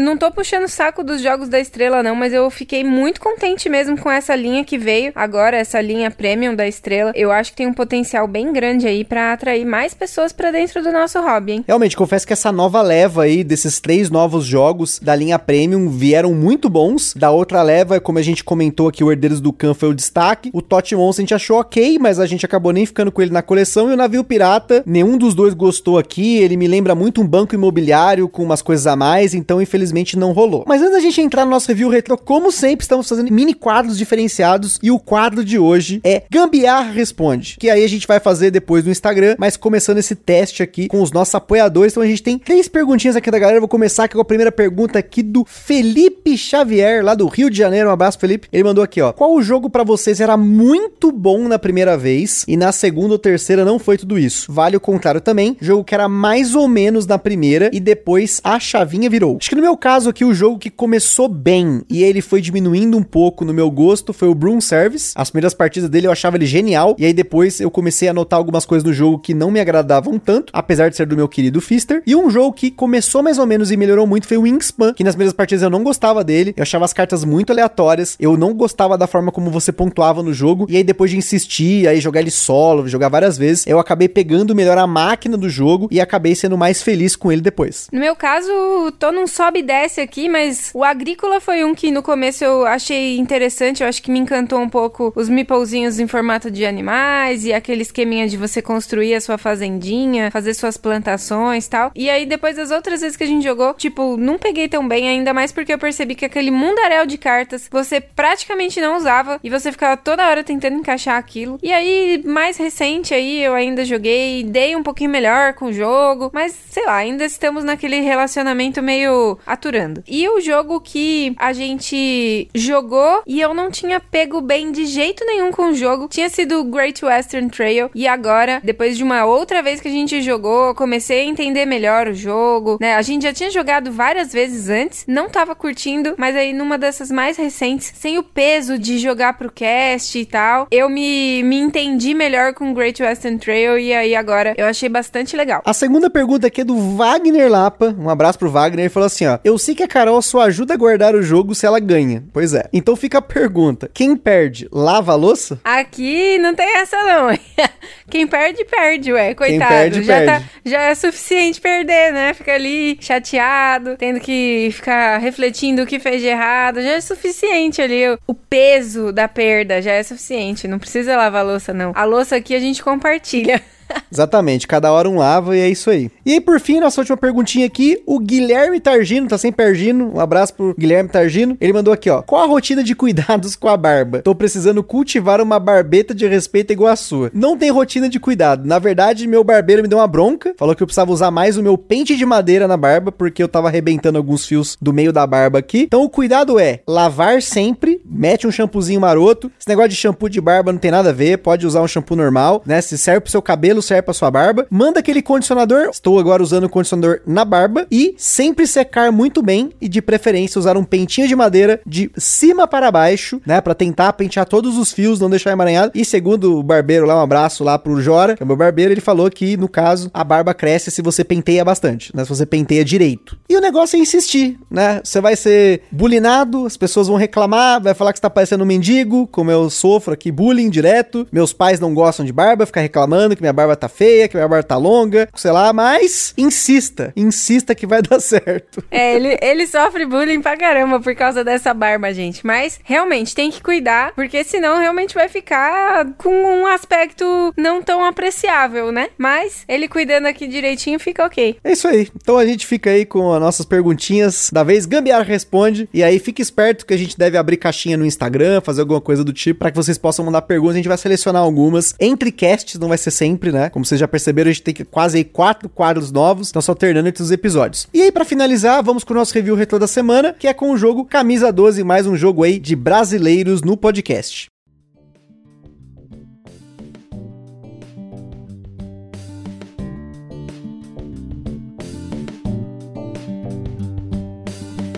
não 0.00 0.16
tô 0.16 0.30
puxando 0.30 0.64
o 0.64 0.68
saco 0.68 1.02
dos 1.02 1.20
jogos 1.20 1.48
da 1.48 1.58
estrela, 1.58 2.02
não, 2.02 2.14
mas 2.14 2.32
eu 2.32 2.48
fiquei 2.50 2.84
muito 2.84 3.20
contente 3.20 3.68
mesmo 3.68 3.98
com 3.98 4.10
essa 4.10 4.34
linha 4.34 4.64
que 4.64 4.78
veio 4.78 5.12
agora, 5.14 5.56
essa 5.56 5.80
linha 5.80 6.10
premium 6.10 6.54
da 6.54 6.66
estrela. 6.66 7.12
Eu 7.14 7.30
acho 7.30 7.50
que 7.50 7.58
tem 7.58 7.66
um 7.66 7.74
potencial 7.74 8.26
bem 8.26 8.52
grande 8.52 8.86
aí 8.86 9.04
para 9.04 9.32
atrair 9.32 9.64
mais 9.64 9.94
pessoas 9.94 10.32
para 10.32 10.50
dentro 10.50 10.82
do 10.82 10.92
nosso 10.92 11.20
hobby, 11.20 11.52
hein? 11.52 11.64
Realmente, 11.66 11.96
confesso 11.96 12.26
que 12.26 12.32
essa 12.32 12.52
nova 12.52 12.82
leva 12.82 13.24
aí 13.24 13.42
desses 13.44 13.80
três 13.80 14.10
novos 14.10 14.44
jogos 14.44 14.98
da 14.98 15.14
linha 15.14 15.38
premium 15.38 15.88
vieram 15.88 16.32
muito 16.34 16.68
bons. 16.68 17.14
Da 17.14 17.30
outra 17.30 17.62
leva, 17.62 18.00
como 18.00 18.18
a 18.18 18.22
gente 18.22 18.44
comentou 18.44 18.88
aqui, 18.88 19.02
o 19.02 19.10
Herdeiros 19.10 19.40
do 19.40 19.52
Khan 19.52 19.74
foi 19.74 19.88
o 19.88 19.94
destaque. 19.98 20.50
O 20.52 20.62
Tot 20.62 20.94
Monster 20.94 21.22
a 21.22 21.24
gente 21.24 21.34
achou 21.34 21.58
ok, 21.58 21.98
mas 21.98 22.18
a 22.18 22.26
gente 22.26 22.46
acabou 22.46 22.72
nem 22.72 22.86
ficando 22.86 23.12
com 23.12 23.20
ele 23.20 23.30
na 23.30 23.42
coleção. 23.42 23.90
E 23.90 23.94
o 23.94 23.96
Navio 23.96 24.24
Pirata, 24.24 24.82
nenhum 24.86 25.18
dos 25.18 25.34
dois 25.34 25.52
gostou 25.52 25.98
aqui. 25.98 26.38
Ele 26.38 26.56
me 26.56 26.66
lembra 26.66 26.94
muito 26.94 27.20
um 27.20 27.26
banco 27.26 27.54
imobiliário 27.54 28.28
com 28.28 28.42
umas 28.42 28.62
coisas 28.62 28.86
a 28.86 28.96
mais, 28.96 29.34
então 29.34 29.60
infelizmente 29.60 30.16
não 30.16 30.32
rolou. 30.32 30.64
Mas 30.66 30.80
antes 30.80 30.94
da 30.94 31.00
gente 31.00 31.20
entrar 31.20 31.44
no 31.44 31.50
nosso 31.50 31.68
review 31.68 31.88
retro, 31.88 32.16
como 32.16 32.50
sempre, 32.50 32.84
estamos 32.84 33.08
fazendo 33.08 33.32
mini 33.32 33.54
quadros 33.54 33.98
diferenciados 33.98 34.78
e 34.82 34.90
o 34.90 34.98
quadro 34.98 35.44
de 35.44 35.58
hoje 35.58 36.00
é 36.04 36.22
Gambiarra 36.30 36.90
Responde, 36.92 37.56
que 37.58 37.68
aí 37.68 37.84
a 37.84 37.88
gente 37.88 38.06
vai 38.06 38.20
fazer 38.20 38.50
depois 38.50 38.84
no 38.84 38.90
Instagram, 38.90 39.36
mas 39.38 39.56
começando 39.56 39.98
esse 39.98 40.14
teste 40.14 40.62
aqui 40.62 40.88
com 40.88 41.02
os 41.02 41.12
nossos 41.12 41.34
apoiadores. 41.34 41.92
Então 41.92 42.02
a 42.02 42.06
gente 42.06 42.22
tem 42.22 42.38
três 42.38 42.68
perguntinhas 42.68 43.16
aqui 43.16 43.30
da 43.30 43.38
galera. 43.38 43.60
Vou 43.60 43.68
começar 43.68 44.04
aqui 44.04 44.14
com 44.14 44.20
a 44.20 44.24
primeira 44.24 44.52
pergunta 44.52 44.98
aqui 44.98 45.22
do 45.22 45.44
Felipe 45.44 46.36
Xavier, 46.36 47.04
lá 47.04 47.14
do 47.14 47.26
Rio 47.26 47.50
de 47.50 47.58
Janeiro. 47.58 47.88
Um 47.88 47.92
abraço, 47.92 48.18
Felipe. 48.18 48.48
Ele 48.52 48.64
mandou 48.64 48.84
aqui, 48.84 49.00
ó. 49.00 49.12
Qual 49.12 49.32
o 49.32 49.42
jogo 49.42 49.68
para 49.68 49.84
vocês 49.88 50.20
era 50.20 50.36
muito 50.36 51.10
bom 51.10 51.48
na 51.48 51.58
primeira 51.58 51.96
vez 51.96 52.44
e 52.46 52.58
na 52.58 52.72
segunda 52.72 53.14
ou 53.14 53.18
terceira 53.18 53.64
não 53.64 53.78
foi 53.78 53.96
tudo 53.96 54.18
isso? 54.18 54.52
Vale 54.52 54.76
o 54.76 54.80
contrário 54.80 55.18
também. 55.18 55.56
Jogo 55.62 55.82
que 55.82 55.94
era 55.94 56.06
mais 56.10 56.54
ou 56.54 56.68
menos 56.68 57.06
na 57.06 57.18
primeira 57.18 57.70
e 57.72 57.80
depois 57.80 58.38
a 58.44 58.60
chavinha 58.60 59.08
virou. 59.08 59.38
Acho 59.40 59.48
que 59.48 59.56
no 59.56 59.62
meu 59.62 59.78
caso 59.78 60.10
aqui 60.10 60.26
o 60.26 60.34
jogo 60.34 60.58
que 60.58 60.68
começou 60.68 61.26
bem 61.26 61.80
e 61.88 62.04
ele 62.04 62.20
foi 62.20 62.42
diminuindo 62.42 62.98
um 62.98 63.02
pouco 63.02 63.46
no 63.46 63.54
meu 63.54 63.70
gosto 63.70 64.12
foi 64.12 64.28
o 64.28 64.34
Broom 64.34 64.60
Service. 64.60 65.12
As 65.16 65.30
primeiras 65.30 65.54
partidas 65.54 65.88
dele 65.88 66.06
eu 66.06 66.12
achava 66.12 66.36
ele 66.36 66.44
genial 66.44 66.94
e 66.98 67.06
aí 67.06 67.14
depois 67.14 67.58
eu 67.58 67.70
comecei 67.70 68.08
a 68.08 68.12
notar 68.12 68.38
algumas 68.38 68.66
coisas 68.66 68.84
no 68.84 68.92
jogo 68.92 69.18
que 69.18 69.32
não 69.32 69.50
me 69.50 69.58
agradavam 69.58 70.18
tanto, 70.18 70.52
apesar 70.52 70.90
de 70.90 70.96
ser 70.96 71.06
do 71.06 71.16
meu 71.16 71.28
querido 71.28 71.62
Fister. 71.62 72.02
E 72.06 72.14
um 72.14 72.28
jogo 72.28 72.52
que 72.52 72.70
começou 72.70 73.22
mais 73.22 73.38
ou 73.38 73.46
menos 73.46 73.70
e 73.70 73.76
melhorou 73.76 74.06
muito 74.06 74.26
foi 74.26 74.36
o 74.36 74.42
Wingspan, 74.42 74.92
que 74.92 75.02
nas 75.02 75.14
primeiras 75.14 75.34
partidas 75.34 75.62
eu 75.62 75.70
não 75.70 75.82
gostava 75.82 76.22
dele, 76.22 76.52
eu 76.56 76.62
achava 76.62 76.84
as 76.84 76.92
cartas 76.92 77.24
muito 77.24 77.50
aleatórias, 77.52 78.16
eu 78.20 78.36
não 78.36 78.52
gostava 78.52 78.98
da 78.98 79.06
forma 79.06 79.32
como 79.32 79.50
você 79.50 79.67
pontuava 79.72 80.22
no 80.22 80.32
jogo 80.32 80.66
e 80.68 80.76
aí 80.76 80.84
depois 80.84 81.10
de 81.10 81.16
insistir, 81.16 81.86
aí 81.88 82.00
jogar 82.00 82.20
ele 82.20 82.30
solo, 82.30 82.88
jogar 82.88 83.08
várias 83.08 83.36
vezes, 83.36 83.66
eu 83.66 83.78
acabei 83.78 84.08
pegando 84.08 84.54
melhor 84.54 84.78
a 84.78 84.86
máquina 84.86 85.36
do 85.36 85.48
jogo 85.48 85.88
e 85.90 86.00
acabei 86.00 86.34
sendo 86.34 86.56
mais 86.56 86.82
feliz 86.82 87.16
com 87.16 87.30
ele 87.30 87.40
depois. 87.40 87.88
No 87.92 88.00
meu 88.00 88.14
caso, 88.14 88.50
tô 88.98 89.12
num 89.12 89.26
sobe 89.26 89.60
e 89.60 89.62
desce 89.62 90.00
aqui, 90.00 90.28
mas 90.28 90.70
o 90.74 90.84
Agrícola 90.84 91.40
foi 91.40 91.64
um 91.64 91.74
que 91.74 91.90
no 91.90 92.02
começo 92.02 92.44
eu 92.44 92.66
achei 92.66 93.18
interessante, 93.18 93.82
eu 93.82 93.88
acho 93.88 94.02
que 94.02 94.10
me 94.10 94.18
encantou 94.18 94.60
um 94.60 94.68
pouco 94.68 95.12
os 95.16 95.28
meeplezinhos 95.28 95.98
em 95.98 96.06
formato 96.06 96.50
de 96.50 96.64
animais 96.64 97.44
e 97.44 97.52
aquele 97.52 97.82
esqueminha 97.82 98.28
de 98.28 98.36
você 98.36 98.62
construir 98.62 99.14
a 99.14 99.20
sua 99.20 99.38
fazendinha, 99.38 100.30
fazer 100.30 100.54
suas 100.54 100.76
plantações 100.76 101.66
tal. 101.68 101.90
E 101.94 102.08
aí 102.08 102.26
depois 102.26 102.56
das 102.56 102.70
outras 102.70 103.00
vezes 103.00 103.16
que 103.16 103.24
a 103.24 103.26
gente 103.26 103.42
jogou, 103.42 103.74
tipo, 103.74 104.16
não 104.16 104.38
peguei 104.38 104.68
tão 104.68 104.86
bem, 104.86 105.08
ainda 105.08 105.32
mais 105.34 105.52
porque 105.52 105.72
eu 105.72 105.78
percebi 105.78 106.14
que 106.14 106.24
aquele 106.24 106.50
mundaréu 106.50 107.06
de 107.06 107.18
cartas 107.18 107.68
você 107.70 108.00
praticamente 108.00 108.80
não 108.80 108.96
usava 108.96 109.40
e 109.42 109.50
você 109.50 109.57
ficava 109.60 109.96
toda 109.96 110.26
hora 110.28 110.44
tentando 110.44 110.76
encaixar 110.76 111.16
aquilo. 111.16 111.58
E 111.62 111.72
aí, 111.72 112.22
mais 112.24 112.56
recente 112.56 113.14
aí, 113.14 113.42
eu 113.42 113.54
ainda 113.54 113.84
joguei, 113.84 114.42
dei 114.42 114.76
um 114.76 114.82
pouquinho 114.82 115.10
melhor 115.10 115.54
com 115.54 115.66
o 115.66 115.72
jogo, 115.72 116.30
mas 116.32 116.52
sei 116.52 116.84
lá, 116.86 116.96
ainda 116.96 117.24
estamos 117.24 117.64
naquele 117.64 118.00
relacionamento 118.00 118.82
meio 118.82 119.38
aturando. 119.46 120.02
E 120.06 120.28
o 120.28 120.40
jogo 120.40 120.80
que 120.80 121.34
a 121.38 121.52
gente 121.52 122.48
jogou 122.54 123.22
e 123.26 123.40
eu 123.40 123.54
não 123.54 123.70
tinha 123.70 124.00
pego 124.00 124.40
bem 124.40 124.70
de 124.72 124.86
jeito 124.86 125.24
nenhum 125.24 125.50
com 125.50 125.70
o 125.70 125.74
jogo 125.74 126.08
tinha 126.08 126.28
sido 126.28 126.64
Great 126.64 127.04
Western 127.04 127.50
Trail. 127.50 127.90
E 127.94 128.06
agora, 128.06 128.60
depois 128.62 128.96
de 128.96 129.04
uma 129.04 129.24
outra 129.24 129.62
vez 129.62 129.80
que 129.80 129.88
a 129.88 129.90
gente 129.90 130.22
jogou, 130.22 130.74
comecei 130.74 131.20
a 131.20 131.24
entender 131.24 131.66
melhor 131.66 132.08
o 132.08 132.14
jogo, 132.14 132.78
né? 132.80 132.94
A 132.94 133.02
gente 133.02 133.22
já 133.22 133.32
tinha 133.32 133.50
jogado 133.50 133.90
várias 133.92 134.32
vezes 134.32 134.68
antes, 134.68 135.04
não 135.06 135.28
tava 135.28 135.54
curtindo, 135.54 136.14
mas 136.16 136.36
aí 136.36 136.52
numa 136.52 136.78
dessas 136.78 137.10
mais 137.10 137.36
recentes, 137.36 137.92
sem 137.96 138.18
o 138.18 138.22
peso 138.22 138.78
de 138.78 138.98
jogar 138.98 139.34
pro 139.34 139.47
cast 139.48 140.18
e 140.18 140.24
tal, 140.24 140.66
eu 140.70 140.88
me, 140.88 141.42
me 141.42 141.58
entendi 141.58 142.14
melhor 142.14 142.54
com 142.54 142.70
o 142.70 142.74
Great 142.74 143.02
Western 143.02 143.38
Trail 143.38 143.78
e 143.78 143.92
aí 143.92 144.14
agora 144.14 144.54
eu 144.56 144.66
achei 144.66 144.88
bastante 144.88 145.36
legal. 145.36 145.62
A 145.64 145.72
segunda 145.72 146.10
pergunta 146.10 146.46
aqui 146.46 146.60
é 146.62 146.64
do 146.64 146.96
Wagner 146.96 147.50
Lapa. 147.50 147.94
Um 147.98 148.08
abraço 148.08 148.38
pro 148.38 148.50
Wagner. 148.50 148.84
Ele 148.84 148.88
falou 148.88 149.06
assim: 149.06 149.26
ó, 149.26 149.38
eu 149.44 149.58
sei 149.58 149.74
que 149.74 149.82
a 149.82 149.88
Carol 149.88 150.20
só 150.22 150.42
ajuda 150.42 150.74
a 150.74 150.76
guardar 150.76 151.14
o 151.14 151.22
jogo 151.22 151.54
se 151.54 151.66
ela 151.66 151.80
ganha. 151.80 152.24
Pois 152.32 152.54
é. 152.54 152.68
Então 152.72 152.96
fica 152.96 153.18
a 153.18 153.22
pergunta: 153.22 153.90
quem 153.92 154.16
perde, 154.16 154.68
lava 154.72 155.12
a 155.12 155.16
louça? 155.16 155.60
Aqui 155.64 156.38
não 156.38 156.54
tem 156.54 156.78
essa, 156.78 156.96
não. 157.02 157.28
quem 158.10 158.26
perde, 158.26 158.64
perde, 158.64 159.12
ué. 159.12 159.34
Coitado. 159.34 159.70
Perde, 159.70 160.02
já, 160.02 160.16
perde. 160.16 160.44
Tá, 160.44 160.50
já 160.64 160.82
é 160.82 160.94
suficiente 160.94 161.60
perder, 161.60 162.12
né? 162.12 162.34
Fica 162.34 162.54
ali 162.54 162.98
chateado, 163.00 163.96
tendo 163.96 164.18
que 164.18 164.70
ficar 164.72 165.18
refletindo 165.18 165.82
o 165.82 165.86
que 165.86 166.00
fez 166.00 166.20
de 166.20 166.26
errado. 166.26 166.82
Já 166.82 166.90
é 166.90 167.00
suficiente 167.00 167.80
ali 167.80 168.08
o, 168.08 168.18
o 168.26 168.34
peso 168.34 169.12
da 169.12 169.28
da 169.28 169.28
perda, 169.28 169.82
já 169.82 169.92
é 169.92 170.02
suficiente. 170.02 170.66
Não 170.66 170.78
precisa 170.78 171.16
lavar 171.16 171.42
a 171.42 171.44
louça, 171.44 171.74
não. 171.74 171.92
A 171.94 172.04
louça 172.04 172.36
aqui 172.36 172.54
a 172.54 172.60
gente 172.60 172.82
compartilha. 172.82 173.62
Exatamente, 174.12 174.66
cada 174.66 174.90
hora 174.92 175.08
um 175.08 175.18
lava 175.18 175.56
e 175.56 175.60
é 175.60 175.68
isso 175.68 175.90
aí. 175.90 176.10
E 176.24 176.32
aí, 176.32 176.40
por 176.40 176.58
fim, 176.60 176.80
nossa 176.80 177.00
última 177.00 177.16
perguntinha 177.16 177.66
aqui, 177.66 178.02
o 178.06 178.18
Guilherme 178.18 178.80
Targino, 178.80 179.28
tá 179.28 179.36
sem 179.36 179.52
Pergino, 179.52 180.12
um 180.14 180.20
abraço 180.20 180.54
pro 180.54 180.74
Guilherme 180.78 181.08
Targino. 181.08 181.56
Ele 181.60 181.72
mandou 181.72 181.92
aqui, 181.92 182.08
ó: 182.08 182.22
Qual 182.22 182.42
a 182.42 182.46
rotina 182.46 182.82
de 182.82 182.94
cuidados 182.94 183.56
com 183.56 183.68
a 183.68 183.76
barba? 183.76 184.22
Tô 184.22 184.34
precisando 184.34 184.82
cultivar 184.82 185.40
uma 185.40 185.58
barbeta 185.58 186.14
de 186.14 186.26
respeito 186.26 186.72
igual 186.72 186.92
a 186.92 186.96
sua. 186.96 187.30
Não 187.34 187.56
tem 187.56 187.70
rotina 187.70 188.08
de 188.08 188.18
cuidado. 188.18 188.66
Na 188.66 188.78
verdade, 188.78 189.26
meu 189.26 189.44
barbeiro 189.44 189.82
me 189.82 189.88
deu 189.88 189.98
uma 189.98 190.06
bronca, 190.06 190.54
falou 190.56 190.74
que 190.74 190.82
eu 190.82 190.86
precisava 190.86 191.12
usar 191.12 191.30
mais 191.30 191.56
o 191.56 191.62
meu 191.62 191.76
pente 191.76 192.16
de 192.16 192.24
madeira 192.24 192.66
na 192.68 192.76
barba, 192.76 193.12
porque 193.12 193.42
eu 193.42 193.48
tava 193.48 193.68
arrebentando 193.68 194.18
alguns 194.18 194.46
fios 194.46 194.76
do 194.80 194.92
meio 194.92 195.12
da 195.12 195.26
barba 195.26 195.58
aqui. 195.58 195.82
Então, 195.82 196.02
o 196.02 196.08
cuidado 196.08 196.58
é 196.58 196.80
lavar 196.86 197.42
sempre, 197.42 198.00
mete 198.04 198.46
um 198.46 198.50
shampoozinho 198.50 199.00
maroto. 199.00 199.50
Esse 199.58 199.68
negócio 199.68 199.90
de 199.90 199.96
shampoo 199.96 200.28
de 200.28 200.40
barba 200.40 200.72
não 200.72 200.78
tem 200.78 200.90
nada 200.90 201.10
a 201.10 201.12
ver, 201.12 201.38
pode 201.38 201.66
usar 201.66 201.82
um 201.82 201.88
shampoo 201.88 202.16
normal, 202.16 202.62
né? 202.64 202.80
Se 202.80 202.96
serve 202.96 203.20
pro 203.20 203.30
seu 203.30 203.42
cabelo, 203.42 203.77
serve 203.82 204.02
pra 204.02 204.14
sua 204.14 204.30
barba. 204.30 204.66
Manda 204.70 205.00
aquele 205.00 205.22
condicionador, 205.22 205.88
estou 205.90 206.18
agora 206.18 206.42
usando 206.42 206.64
o 206.64 206.68
condicionador 206.68 207.20
na 207.26 207.44
barba 207.44 207.86
e 207.90 208.14
sempre 208.16 208.66
secar 208.66 209.10
muito 209.12 209.42
bem 209.42 209.70
e 209.80 209.88
de 209.88 210.02
preferência 210.02 210.58
usar 210.58 210.76
um 210.76 210.84
pentinho 210.84 211.28
de 211.28 211.36
madeira 211.36 211.80
de 211.86 212.10
cima 212.16 212.66
para 212.66 212.90
baixo, 212.90 213.40
né, 213.46 213.60
para 213.60 213.74
tentar 213.74 214.12
pentear 214.12 214.46
todos 214.46 214.76
os 214.76 214.92
fios, 214.92 215.20
não 215.20 215.30
deixar 215.30 215.52
emaranhado. 215.52 215.92
E 215.94 216.04
segundo 216.04 216.58
o 216.58 216.62
barbeiro 216.62 217.06
lá, 217.06 217.16
um 217.16 217.22
abraço 217.22 217.64
lá 217.64 217.78
pro 217.78 218.00
Jora, 218.00 218.36
que 218.36 218.42
é 218.42 218.46
meu 218.46 218.56
barbeiro, 218.56 218.92
ele 218.92 219.00
falou 219.00 219.30
que 219.30 219.56
no 219.56 219.68
caso 219.68 220.10
a 220.12 220.24
barba 220.24 220.54
cresce 220.54 220.90
se 220.90 221.02
você 221.02 221.24
penteia 221.24 221.64
bastante, 221.64 222.14
né, 222.14 222.24
se 222.24 222.28
você 222.28 222.46
penteia 222.46 222.84
direito. 222.84 223.36
E 223.48 223.56
o 223.56 223.60
negócio 223.60 223.96
é 223.96 224.00
insistir, 224.00 224.58
né? 224.70 225.00
Você 225.02 225.20
vai 225.20 225.36
ser 225.36 225.82
bulinado, 225.90 226.66
as 226.66 226.76
pessoas 226.76 227.08
vão 227.08 227.16
reclamar, 227.16 227.82
vai 227.82 227.94
falar 227.94 228.12
que 228.12 228.18
você 228.18 228.22
tá 228.22 228.30
parecendo 228.30 228.64
um 228.64 228.66
mendigo, 228.66 229.26
como 229.28 229.50
eu 229.50 229.68
sofro 229.70 230.14
aqui 230.14 230.30
bullying 230.30 230.70
direto. 230.70 231.26
Meus 231.32 231.52
pais 231.52 231.80
não 231.80 231.94
gostam 231.94 232.24
de 232.24 232.32
barba, 232.32 232.66
ficar 232.66 232.80
reclamando 232.80 233.34
que 233.34 233.42
minha 233.42 233.52
barba 233.52 233.67
tá 233.76 233.88
feia, 233.88 234.28
que 234.28 234.36
minha 234.36 234.48
barba 234.48 234.62
tá 234.62 234.76
longa, 234.76 235.28
sei 235.34 235.50
lá, 235.50 235.72
mas 235.72 236.34
insista, 236.36 237.12
insista 237.16 237.74
que 237.74 237.86
vai 237.86 238.02
dar 238.02 238.20
certo. 238.20 238.82
É, 238.90 239.14
ele, 239.14 239.38
ele 239.40 239.66
sofre 239.66 240.06
bullying 240.06 240.40
pra 240.40 240.56
caramba 240.56 241.00
por 241.00 241.14
causa 241.14 241.44
dessa 241.44 241.72
barba, 241.74 242.12
gente. 242.12 242.46
Mas 242.46 242.80
realmente 242.84 243.34
tem 243.34 243.50
que 243.50 243.62
cuidar, 243.62 244.12
porque 244.14 244.44
senão 244.44 244.78
realmente 244.78 245.14
vai 245.14 245.28
ficar 245.28 246.06
com 246.16 246.30
um 246.30 246.66
aspecto 246.66 247.52
não 247.56 247.82
tão 247.82 248.04
apreciável, 248.04 248.92
né? 248.92 249.08
Mas 249.16 249.64
ele 249.68 249.88
cuidando 249.88 250.26
aqui 250.26 250.46
direitinho 250.46 250.98
fica 250.98 251.24
ok. 251.24 251.56
É 251.62 251.72
isso 251.72 251.88
aí. 251.88 252.08
Então 252.16 252.38
a 252.38 252.46
gente 252.46 252.66
fica 252.66 252.90
aí 252.90 253.04
com 253.04 253.32
as 253.32 253.40
nossas 253.40 253.66
perguntinhas 253.66 254.50
da 254.52 254.62
vez. 254.62 254.86
Gambiar 254.86 255.22
responde. 255.24 255.88
E 255.92 256.02
aí 256.02 256.18
fique 256.18 256.42
esperto 256.42 256.86
que 256.86 256.94
a 256.94 256.96
gente 256.96 257.16
deve 257.18 257.36
abrir 257.36 257.56
caixinha 257.56 257.96
no 257.96 258.06
Instagram, 258.06 258.60
fazer 258.60 258.80
alguma 258.80 259.00
coisa 259.00 259.24
do 259.24 259.32
tipo, 259.32 259.60
para 259.60 259.70
que 259.70 259.76
vocês 259.76 259.98
possam 259.98 260.24
mandar 260.24 260.42
perguntas. 260.42 260.74
A 260.74 260.78
gente 260.78 260.88
vai 260.88 260.98
selecionar 260.98 261.42
algumas. 261.42 261.94
Entre 262.00 262.30
casts, 262.30 262.78
não 262.78 262.88
vai 262.88 262.98
ser 262.98 263.10
sempre, 263.10 263.52
né? 263.52 263.57
Como 263.70 263.84
vocês 263.84 264.00
já 264.00 264.08
perceberam, 264.08 264.50
a 264.50 264.52
gente 264.52 264.62
tem 264.62 264.74
quase 264.90 265.18
aí 265.18 265.24
quatro 265.24 265.68
quadros 265.68 266.12
novos, 266.12 266.50
então 266.50 266.60
só 266.60 266.72
alternando 266.72 267.08
entre 267.08 267.22
os 267.22 267.30
episódios. 267.30 267.88
E 267.92 268.02
aí, 268.02 268.12
para 268.12 268.24
finalizar, 268.24 268.82
vamos 268.82 269.04
com 269.04 269.12
o 269.12 269.16
nosso 269.16 269.34
review 269.34 269.54
retrô 269.54 269.78
da 269.78 269.86
semana, 269.86 270.34
que 270.38 270.46
é 270.46 270.54
com 270.54 270.70
o 270.70 270.76
jogo 270.76 271.04
Camisa 271.04 271.52
12, 271.52 271.82
mais 271.82 272.06
um 272.06 272.16
jogo 272.16 272.44
aí 272.44 272.58
de 272.58 272.76
brasileiros 272.76 273.62
no 273.62 273.76
podcast. 273.76 274.48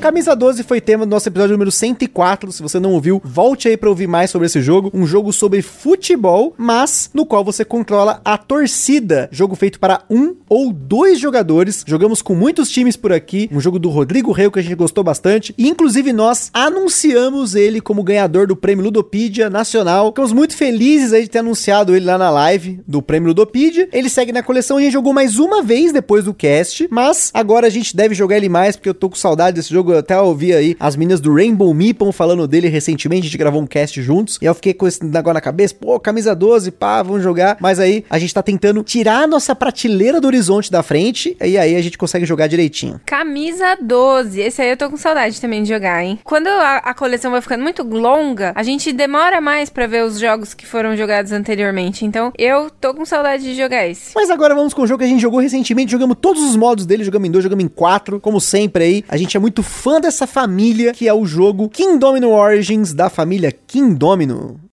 Camisa 0.01 0.35
12 0.35 0.63
foi 0.63 0.81
tema 0.81 1.05
do 1.05 1.11
nosso 1.11 1.29
episódio 1.29 1.53
número 1.53 1.71
104. 1.71 2.51
Se 2.53 2.63
você 2.63 2.81
não 2.81 2.95
ouviu, 2.95 3.21
volte 3.23 3.69
aí 3.69 3.77
para 3.77 3.91
ouvir 3.91 4.07
mais 4.07 4.31
sobre 4.31 4.47
esse 4.47 4.59
jogo. 4.63 4.91
Um 4.95 5.07
jogo 5.07 5.31
sobre 5.31 5.61
futebol, 5.61 6.55
mas 6.57 7.11
no 7.13 7.27
qual 7.27 7.45
você 7.45 7.67
controla 7.67 8.19
a 8.25 8.39
torcida. 8.39 9.29
Jogo 9.31 9.55
feito 9.55 9.79
para 9.79 10.03
um 10.09 10.37
ou 10.49 10.73
dois 10.73 11.21
jogadores. 11.21 11.85
Jogamos 11.87 12.23
com 12.23 12.35
muitos 12.35 12.71
times 12.71 12.97
por 12.97 13.13
aqui. 13.13 13.51
Um 13.53 13.61
jogo 13.61 13.79
do 13.79 13.91
Rodrigo 13.91 14.33
Reu 14.33 14.51
que 14.51 14.59
a 14.59 14.63
gente 14.63 14.75
gostou 14.75 15.05
bastante. 15.05 15.55
E 15.59 15.69
inclusive 15.69 16.15
nós 16.15 16.51
anunciamos 16.55 17.55
ele 17.55 17.79
como 17.79 18.03
ganhador 18.03 18.47
do 18.47 18.57
prêmio 18.57 18.87
Ludopedia 18.87 19.51
Nacional. 19.51 20.07
Ficamos 20.09 20.33
muito 20.33 20.57
felizes 20.57 21.13
aí 21.13 21.25
de 21.25 21.29
ter 21.29 21.41
anunciado 21.41 21.95
ele 21.95 22.07
lá 22.07 22.17
na 22.17 22.31
live 22.31 22.81
do 22.89 23.03
prêmio 23.03 23.29
Ludopedia. 23.29 23.87
Ele 23.93 24.09
segue 24.09 24.33
na 24.33 24.43
coleção. 24.43 24.79
A 24.79 24.81
gente 24.81 24.95
jogou 24.95 25.13
mais 25.13 25.39
uma 25.39 25.63
vez 25.63 25.93
depois 25.93 26.25
do 26.25 26.33
cast, 26.33 26.89
mas 26.91 27.31
agora 27.35 27.67
a 27.67 27.71
gente 27.71 27.95
deve 27.95 28.15
jogar 28.15 28.39
ele 28.39 28.49
mais 28.49 28.77
porque 28.77 28.89
eu 28.89 28.95
tô 28.95 29.11
com 29.11 29.17
saudade 29.17 29.57
desse 29.57 29.69
jogo 29.69 29.90
eu 29.93 29.99
até 29.99 30.21
ouvi 30.21 30.53
aí 30.53 30.77
as 30.79 30.97
meninas 30.97 31.21
do 31.21 31.35
Rainbow 31.35 31.73
Meeple 31.73 32.13
falando 32.13 32.47
dele 32.47 32.69
recentemente, 32.69 33.23
a 33.23 33.25
gente 33.31 33.39
gravou 33.39 33.61
um 33.61 33.67
cast 33.67 34.01
juntos, 34.03 34.39
e 34.41 34.45
eu 34.45 34.55
fiquei 34.55 34.75
com 34.75 34.87
esse 34.87 35.05
negócio 35.05 35.35
na 35.35 35.41
cabeça, 35.41 35.75
pô, 35.75 35.99
camisa 35.99 36.35
12, 36.35 36.71
pá, 36.71 37.03
vamos 37.03 37.23
jogar, 37.23 37.57
mas 37.61 37.79
aí 37.79 38.05
a 38.09 38.19
gente 38.19 38.35
tá 38.35 38.43
tentando 38.43 38.83
tirar 38.83 39.25
a 39.25 39.27
nossa 39.27 39.55
prateleira 39.55 40.21
do 40.21 40.27
horizonte 40.27 40.71
da 40.71 40.83
frente, 40.83 41.37
e 41.41 41.59
aí 41.59 41.77
a 41.77 41.83
gente 41.83 41.99
consegue 41.99 42.27
jogar 42.27 42.47
direitinho. 42.47 43.01
Camisa 43.07 43.77
12, 43.81 44.41
esse 44.41 44.63
aí 44.63 44.71
eu 44.71 44.77
tô 44.77 44.91
com 44.91 44.97
saudade 44.97 45.41
também 45.41 45.63
de 45.63 45.69
jogar, 45.69 46.05
hein? 46.05 46.19
Quando 46.25 46.49
a, 46.49 46.77
a 46.79 46.95
coleção 46.95 47.31
vai 47.31 47.41
ficando 47.41 47.63
muito 47.63 47.83
longa, 47.83 48.53
a 48.55 48.63
gente 48.63 48.93
demora 48.93 49.41
mais 49.41 49.71
para 49.71 49.87
ver 49.87 50.05
os 50.05 50.19
jogos 50.19 50.55
que 50.55 50.67
foram 50.67 50.97
jogados 50.97 51.33
anteriormente, 51.33 52.05
então 52.05 52.33
eu 52.39 52.71
tô 52.71 52.95
com 52.95 53.05
saudade 53.05 53.43
de 53.43 53.55
jogar 53.55 53.87
esse. 53.87 54.13
Mas 54.15 54.31
agora 54.31 54.55
vamos 54.55 54.75
com 54.75 54.83
o 54.83 54.87
jogo 54.87 54.99
que 54.99 55.05
a 55.05 55.09
gente 55.09 55.21
jogou 55.21 55.41
recentemente, 55.41 55.93
jogamos 55.93 56.17
todos 56.21 56.43
os 56.43 56.57
modos 56.57 56.87
dele, 56.87 57.05
jogamos 57.05 57.29
em 57.29 57.33
dois, 57.33 57.43
jogamos 57.43 57.65
em 57.65 57.69
quatro, 57.69 58.21
como 58.21 58.41
sempre 58.41 58.85
aí, 58.85 59.05
a 59.09 59.17
gente 59.17 59.37
é 59.37 59.41
muito 59.41 59.63
fã 59.81 59.99
dessa 59.99 60.27
família 60.27 60.93
que 60.93 61.09
é 61.09 61.15
o 61.15 61.25
jogo 61.25 61.67
King 61.71 61.99
Domino 61.99 62.33
Origins 62.33 62.93
da 62.93 63.09
família 63.09 63.51
King 63.51 63.95
Domino. 63.95 64.70